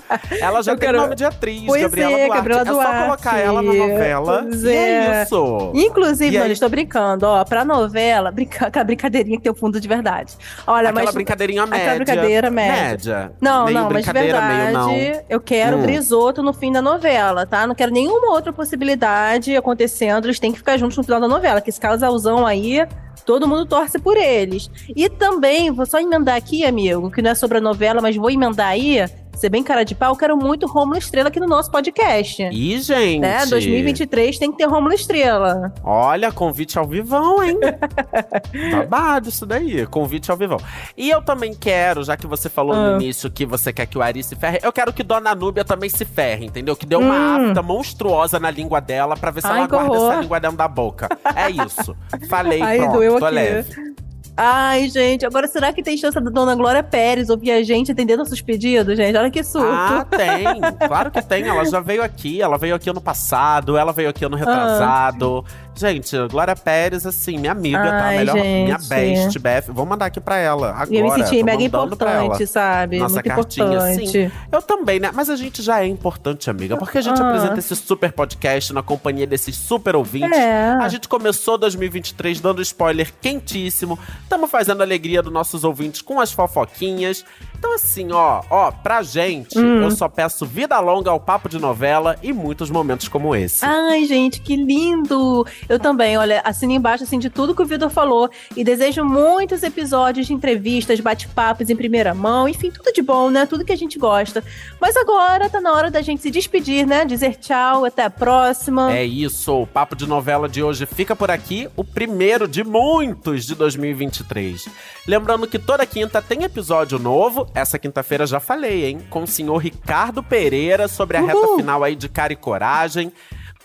Ela 0.40 0.62
já 0.62 0.72
Eu 0.72 0.76
tem 0.78 0.88
quero- 0.88 1.00
nome 1.00 1.14
de 1.14 1.24
atriz, 1.24 1.62
Pois 1.66 1.82
Gabriela 1.82 2.10
é, 2.12 2.16
Duarte. 2.26 2.34
Gabriela 2.36 2.62
É 2.62 2.64
só 2.66 2.72
Duarte. 2.72 2.96
Colocar 3.16 3.38
ela 3.38 3.62
na 3.62 3.72
novela. 3.72 4.46
E 4.52 4.68
é 4.68 4.76
é. 4.76 5.22
isso. 5.22 5.72
Inclusive, 5.74 6.34
E 6.34 6.38
não, 6.38 6.46
aí? 6.46 6.52
estou 6.52 6.68
brincando, 6.68 7.26
ó, 7.26 7.44
pra 7.44 7.64
novela, 7.64 8.30
brinca, 8.30 8.66
aquela 8.68 8.84
brincadeirinha 8.84 9.36
que 9.36 9.42
tem 9.44 9.52
o 9.52 9.54
fundo 9.54 9.80
de 9.80 9.88
verdade. 9.88 10.34
Olha, 10.66 10.90
Aquela 10.90 11.04
mas. 11.06 11.14
brincadeirinha 11.14 11.62
aquela 11.64 11.78
média. 11.78 11.94
brincadeira 11.96 12.50
média. 12.50 12.82
Média. 12.88 13.32
Não, 13.40 13.64
meio 13.66 13.78
não, 13.78 13.90
mas 13.90 14.04
de 14.04 14.12
meio 14.12 14.32
não. 14.32 14.88
verdade, 14.88 15.24
eu 15.28 15.40
quero 15.40 15.76
Hum. 15.78 15.82
Brisoto 15.82 16.42
no 16.42 16.52
fim 16.52 16.72
da 16.72 16.82
novela, 16.82 17.46
tá? 17.46 17.66
Não 17.66 17.74
quero 17.74 17.92
nenhuma 17.92 18.32
outra 18.32 18.52
possibilidade 18.52 19.56
acontecendo, 19.56 20.26
eles 20.26 20.38
têm 20.38 20.52
que 20.52 20.58
ficar 20.58 20.76
juntos 20.76 20.96
no 20.96 21.04
final 21.04 21.20
da 21.20 21.28
novela, 21.28 21.60
que 21.60 21.70
esse 21.70 21.80
casalzão 21.80 22.46
aí, 22.46 22.86
todo 23.24 23.46
mundo 23.48 23.66
torce 23.66 23.98
por 23.98 24.16
eles. 24.16 24.70
E 24.94 25.08
também, 25.08 25.70
vou 25.70 25.84
só 25.86 25.98
emendar 26.00 26.36
aqui, 26.36 26.64
amigo, 26.64 27.10
que 27.10 27.20
não 27.22 27.30
é 27.30 27.34
sobre 27.34 27.58
a 27.58 27.60
novela, 27.60 28.00
mas 28.00 28.16
vou 28.16 28.30
emendar 28.30 28.68
aí, 28.68 29.04
ser 29.36 29.48
bem 29.50 29.62
cara 29.62 29.84
de 29.84 29.94
pau, 29.94 30.12
eu 30.12 30.16
quero 30.18 30.36
muito 30.36 30.66
Rômulo 30.66 30.98
Estrela 30.98 31.28
aqui 31.28 31.38
no 31.38 31.46
nosso 31.46 31.70
podcast. 31.70 32.42
Ih, 32.42 32.80
gente. 32.80 33.20
Né? 33.20 33.44
2023 33.46 34.38
tem 34.38 34.50
que 34.50 34.58
ter 34.58 34.64
Rômulo 34.66 34.94
Estrela. 34.94 35.72
Olha, 35.84 36.32
convite 36.32 36.78
ao 36.78 36.86
vivão, 36.86 37.42
hein? 37.42 37.58
Babado 38.72 39.28
isso 39.28 39.44
daí, 39.46 39.86
convite 39.86 40.30
ao 40.30 40.36
vivão. 40.36 40.58
E 40.96 41.10
eu 41.10 41.22
também 41.22 41.54
quero, 41.54 42.02
já 42.02 42.16
que 42.16 42.26
você 42.26 42.48
falou 42.48 42.74
no 42.74 42.94
Ah. 42.94 42.96
início 42.96 43.30
que 43.30 43.44
você 43.46 43.72
quer 43.72 43.86
que 43.86 43.98
o 43.98 44.02
Ari 44.02 44.22
se 44.22 44.34
ferre, 44.36 44.58
eu 44.62 44.72
quero 44.72 44.92
que 44.92 45.02
Dona 45.02 45.34
Núbia 45.34 45.64
também 45.64 45.88
se 45.90 46.04
ferre, 46.04 46.46
entendeu? 46.46 46.74
Que 46.76 46.86
dê 46.86 46.96
uma 46.96 47.14
Hum. 47.38 47.48
afta 47.48 47.62
monstruosa 47.62 48.38
na 48.40 48.50
língua 48.50 48.80
dela 48.80 49.16
pra 49.16 49.30
ver 49.30 49.40
se 49.42 49.46
Ai, 49.46 49.58
ela 49.58 49.66
guarda 49.66 49.90
horror. 49.92 50.12
essa 50.12 50.20
língua 50.22 50.40
dentro 50.40 50.56
da 50.56 50.68
boca. 50.68 51.08
É 51.34 51.50
isso. 51.50 51.96
Falei, 52.28 52.62
Ai, 52.62 52.78
pronto, 52.78 52.92
doeu 52.94 53.18
tô 53.18 53.26
aqui. 53.26 53.34
leve. 53.34 53.96
Ai, 54.36 54.88
gente, 54.90 55.24
agora 55.24 55.48
será 55.48 55.72
que 55.72 55.82
tem 55.82 55.96
chance 55.96 56.20
da 56.20 56.30
Dona 56.30 56.54
Glória 56.54 56.82
Pérez 56.82 57.30
ouvir 57.30 57.52
a 57.52 57.62
gente 57.62 57.90
atender 57.90 58.18
nossos 58.18 58.42
pedidos, 58.42 58.94
gente? 58.94 59.16
Olha 59.16 59.30
que 59.30 59.42
surto. 59.42 59.66
Ah, 59.66 60.06
tem. 60.10 60.44
Claro 60.86 61.10
que 61.10 61.22
tem. 61.22 61.42
Ela 61.44 61.64
já 61.64 61.80
veio 61.80 62.02
aqui. 62.02 62.42
Ela 62.42 62.58
veio 62.58 62.74
aqui 62.74 62.90
ano 62.90 63.00
passado. 63.00 63.78
Ela 63.78 63.92
veio 63.92 64.10
aqui 64.10 64.26
ano 64.26 64.36
retrasado. 64.36 65.42
Gente, 65.76 66.16
Glória 66.28 66.56
Pérez, 66.56 67.04
assim, 67.04 67.36
minha 67.38 67.52
amiga, 67.52 67.78
tá? 67.78 68.04
Ai, 68.06 68.18
Melhor, 68.18 68.34
minha 68.36 68.78
best, 68.78 69.38
Beth. 69.38 69.64
Vou 69.68 69.84
mandar 69.84 70.06
aqui 70.06 70.18
pra 70.20 70.36
ela. 70.38 70.70
Agora. 70.70 70.88
E 70.90 70.96
eu 70.98 71.04
me 71.04 71.12
senti 71.24 71.42
mega 71.42 71.62
importante, 71.62 72.46
sabe? 72.46 72.98
Nossa 72.98 73.14
Muito 73.16 73.26
cartinha, 73.28 73.66
importante. 73.66 74.08
sim. 74.10 74.30
Eu 74.50 74.62
também, 74.62 74.98
né? 74.98 75.10
Mas 75.12 75.28
a 75.28 75.36
gente 75.36 75.62
já 75.62 75.82
é 75.82 75.86
importante, 75.86 76.48
amiga. 76.48 76.76
Porque 76.78 76.96
a 76.96 77.00
gente 77.02 77.20
Ah. 77.20 77.28
apresenta 77.28 77.58
esse 77.58 77.76
super 77.76 78.10
podcast 78.12 78.72
na 78.72 78.82
companhia 78.82 79.26
desses 79.26 79.54
super 79.54 79.94
ouvintes. 79.94 80.36
É. 80.38 80.70
A 80.80 80.88
gente 80.88 81.08
começou 81.08 81.58
2023 81.58 82.40
dando 82.40 82.62
spoiler 82.62 83.12
quentíssimo. 83.20 83.98
Estamos 84.22 84.50
fazendo 84.50 84.80
a 84.80 84.84
alegria 84.84 85.22
dos 85.22 85.32
nossos 85.32 85.62
ouvintes 85.62 86.00
com 86.00 86.18
as 86.20 86.32
fofoquinhas. 86.32 87.24
Então, 87.58 87.74
assim, 87.74 88.12
ó, 88.12 88.42
ó, 88.50 88.70
pra 88.70 89.02
gente, 89.02 89.58
Hum. 89.58 89.82
eu 89.82 89.90
só 89.90 90.08
peço 90.08 90.44
vida 90.46 90.78
longa 90.80 91.10
ao 91.10 91.18
papo 91.18 91.48
de 91.48 91.58
novela 91.58 92.16
e 92.22 92.32
muitos 92.32 92.70
momentos 92.70 93.08
como 93.08 93.34
esse. 93.34 93.64
Ai, 93.64 94.04
gente, 94.04 94.40
que 94.40 94.56
lindo! 94.56 95.46
Eu 95.68 95.78
também, 95.78 96.16
olha, 96.16 96.40
assino 96.44 96.72
embaixo 96.72 97.04
assim, 97.04 97.18
de 97.18 97.28
tudo 97.28 97.54
que 97.54 97.62
o 97.62 97.66
Vitor 97.66 97.90
falou 97.90 98.30
e 98.56 98.62
desejo 98.62 99.04
muitos 99.04 99.62
episódios 99.62 100.26
de 100.26 100.32
entrevistas, 100.32 101.00
bate-papos 101.00 101.68
em 101.70 101.76
primeira 101.76 102.14
mão, 102.14 102.48
enfim, 102.48 102.70
tudo 102.70 102.92
de 102.92 103.02
bom, 103.02 103.30
né? 103.30 103.46
Tudo 103.46 103.64
que 103.64 103.72
a 103.72 103.76
gente 103.76 103.98
gosta. 103.98 104.42
Mas 104.80 104.96
agora 104.96 105.48
tá 105.50 105.60
na 105.60 105.72
hora 105.72 105.90
da 105.90 106.00
gente 106.02 106.22
se 106.22 106.30
despedir, 106.30 106.86
né? 106.86 107.04
Dizer 107.04 107.36
tchau, 107.36 107.84
até 107.84 108.04
a 108.04 108.10
próxima. 108.10 108.92
É 108.92 109.04
isso, 109.04 109.62
o 109.62 109.66
papo 109.66 109.96
de 109.96 110.06
novela 110.06 110.48
de 110.48 110.62
hoje 110.62 110.86
fica 110.86 111.16
por 111.16 111.30
aqui, 111.30 111.68
o 111.76 111.84
primeiro 111.84 112.46
de 112.46 112.62
muitos 112.62 113.44
de 113.44 113.54
2023. 113.54 114.68
Lembrando 115.06 115.46
que 115.46 115.58
toda 115.58 115.86
quinta 115.86 116.20
tem 116.20 116.42
episódio 116.42 116.98
novo. 116.98 117.48
Essa 117.54 117.78
quinta-feira 117.78 118.26
já 118.26 118.40
falei, 118.40 118.86
hein? 118.86 119.00
Com 119.08 119.22
o 119.22 119.26
senhor 119.26 119.56
Ricardo 119.58 120.22
Pereira 120.22 120.88
sobre 120.88 121.16
a 121.16 121.20
reta 121.20 121.38
Uhul. 121.38 121.56
final 121.56 121.82
aí 121.84 121.94
de 121.94 122.08
Cara 122.08 122.32
e 122.32 122.36
Coragem. 122.36 123.12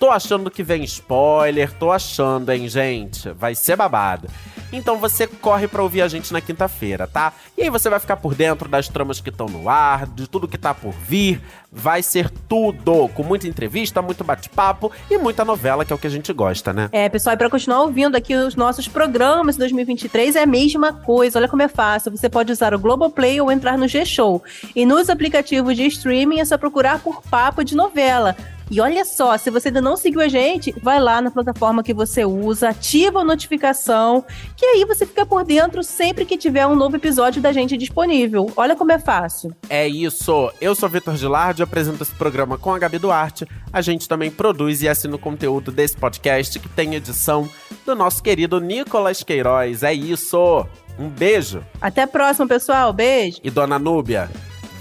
Tô 0.01 0.09
achando 0.09 0.49
que 0.49 0.63
vem 0.63 0.83
spoiler, 0.83 1.71
tô 1.73 1.91
achando, 1.91 2.51
hein, 2.51 2.67
gente? 2.67 3.29
Vai 3.33 3.53
ser 3.53 3.75
babado. 3.75 4.27
Então 4.71 4.97
você 4.97 5.27
corre 5.27 5.67
pra 5.67 5.83
ouvir 5.83 6.01
a 6.01 6.07
gente 6.07 6.31
na 6.31 6.41
quinta-feira, 6.41 7.07
tá? 7.07 7.33
E 7.57 7.63
aí 7.63 7.69
você 7.69 7.89
vai 7.89 7.99
ficar 7.99 8.17
por 8.17 8.33
dentro 8.33 8.69
das 8.69 8.87
tramas 8.87 9.19
que 9.19 9.29
estão 9.29 9.47
no 9.47 9.69
ar, 9.69 10.05
de 10.05 10.27
tudo 10.27 10.47
que 10.47 10.57
tá 10.57 10.73
por 10.73 10.91
vir. 10.91 11.41
Vai 11.71 12.03
ser 12.03 12.29
tudo, 12.49 13.07
com 13.09 13.23
muita 13.23 13.47
entrevista, 13.47 14.01
muito 14.01 14.23
bate-papo 14.23 14.91
e 15.09 15.17
muita 15.17 15.45
novela, 15.45 15.85
que 15.85 15.93
é 15.93 15.95
o 15.95 15.99
que 15.99 16.07
a 16.07 16.09
gente 16.09 16.33
gosta, 16.33 16.73
né? 16.73 16.89
É, 16.91 17.07
pessoal, 17.07 17.33
e 17.33 17.37
para 17.37 17.49
continuar 17.49 17.81
ouvindo 17.83 18.15
aqui 18.15 18.35
os 18.35 18.55
nossos 18.55 18.87
programas 18.87 19.55
de 19.55 19.59
2023 19.59 20.35
é 20.35 20.43
a 20.43 20.45
mesma 20.45 20.91
coisa. 20.91 21.39
Olha 21.39 21.47
como 21.47 21.61
é 21.61 21.67
fácil. 21.67 22.11
Você 22.11 22.29
pode 22.29 22.51
usar 22.51 22.73
o 22.73 22.79
Globoplay 22.79 23.39
ou 23.39 23.51
entrar 23.51 23.77
no 23.77 23.87
G-Show. 23.87 24.43
E 24.75 24.85
nos 24.85 25.09
aplicativos 25.09 25.75
de 25.75 25.85
streaming 25.87 26.39
é 26.39 26.45
só 26.45 26.57
procurar 26.57 26.99
por 26.99 27.21
Papo 27.23 27.63
de 27.63 27.75
Novela. 27.75 28.35
E 28.71 28.79
olha 28.79 29.03
só, 29.03 29.37
se 29.37 29.49
você 29.49 29.67
ainda 29.67 29.81
não 29.81 29.97
seguiu 29.97 30.21
a 30.21 30.29
gente, 30.29 30.73
vai 30.81 30.97
lá 30.97 31.21
na 31.21 31.29
plataforma 31.29 31.83
que 31.83 31.93
você 31.93 32.23
usa, 32.23 32.69
ativa 32.69 33.19
a 33.19 33.23
notificação, 33.23 34.23
que 34.61 34.65
aí 34.67 34.85
você 34.85 35.07
fica 35.07 35.25
por 35.25 35.43
dentro 35.43 35.81
sempre 35.81 36.23
que 36.23 36.37
tiver 36.37 36.67
um 36.67 36.75
novo 36.75 36.95
episódio 36.95 37.41
da 37.41 37.51
gente 37.51 37.75
disponível. 37.75 38.51
Olha 38.55 38.75
como 38.75 38.91
é 38.91 38.99
fácil. 38.99 39.55
É 39.67 39.87
isso. 39.87 40.53
Eu 40.61 40.75
sou 40.75 40.87
Vitor 40.87 41.15
Gilardi, 41.15 41.63
apresento 41.63 42.03
esse 42.03 42.13
programa 42.13 42.59
com 42.59 42.71
a 42.71 42.77
Gabi 42.77 42.99
Duarte. 42.99 43.47
A 43.73 43.81
gente 43.81 44.07
também 44.07 44.29
produz 44.29 44.83
e 44.83 44.87
assina 44.87 45.15
o 45.15 45.19
conteúdo 45.19 45.71
desse 45.71 45.97
podcast 45.97 46.59
que 46.59 46.69
tem 46.69 46.93
edição 46.93 47.49
do 47.83 47.95
nosso 47.95 48.21
querido 48.21 48.61
Nicolas 48.61 49.23
Queiroz. 49.23 49.81
É 49.81 49.95
isso. 49.95 50.67
Um 50.99 51.09
beijo. 51.09 51.63
Até 51.81 52.03
a 52.03 52.07
próxima, 52.07 52.47
pessoal. 52.47 52.93
Beijo. 52.93 53.39
E 53.43 53.49
dona 53.49 53.79
Núbia, 53.79 54.29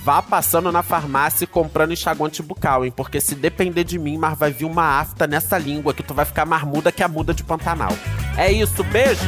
vá 0.02 0.22
passando 0.22 0.72
na 0.72 0.82
farmácia 0.82 1.44
e 1.44 1.46
comprando 1.46 1.92
enxaguante 1.92 2.42
bucal, 2.42 2.84
hein? 2.84 2.92
Porque 2.94 3.20
se 3.20 3.34
depender 3.34 3.84
de 3.84 3.98
mim, 3.98 4.16
mas 4.16 4.38
vai 4.38 4.52
vir 4.52 4.64
uma 4.64 5.00
afta 5.00 5.26
nessa 5.26 5.58
língua 5.58 5.94
que 5.94 6.02
tu 6.02 6.14
vai 6.14 6.24
ficar 6.24 6.46
mais 6.46 6.62
muda 6.62 6.92
que 6.92 7.02
a 7.02 7.08
muda 7.08 7.34
de 7.34 7.44
Pantanal. 7.44 7.92
É 8.36 8.50
isso, 8.50 8.82
beijo! 8.84 9.20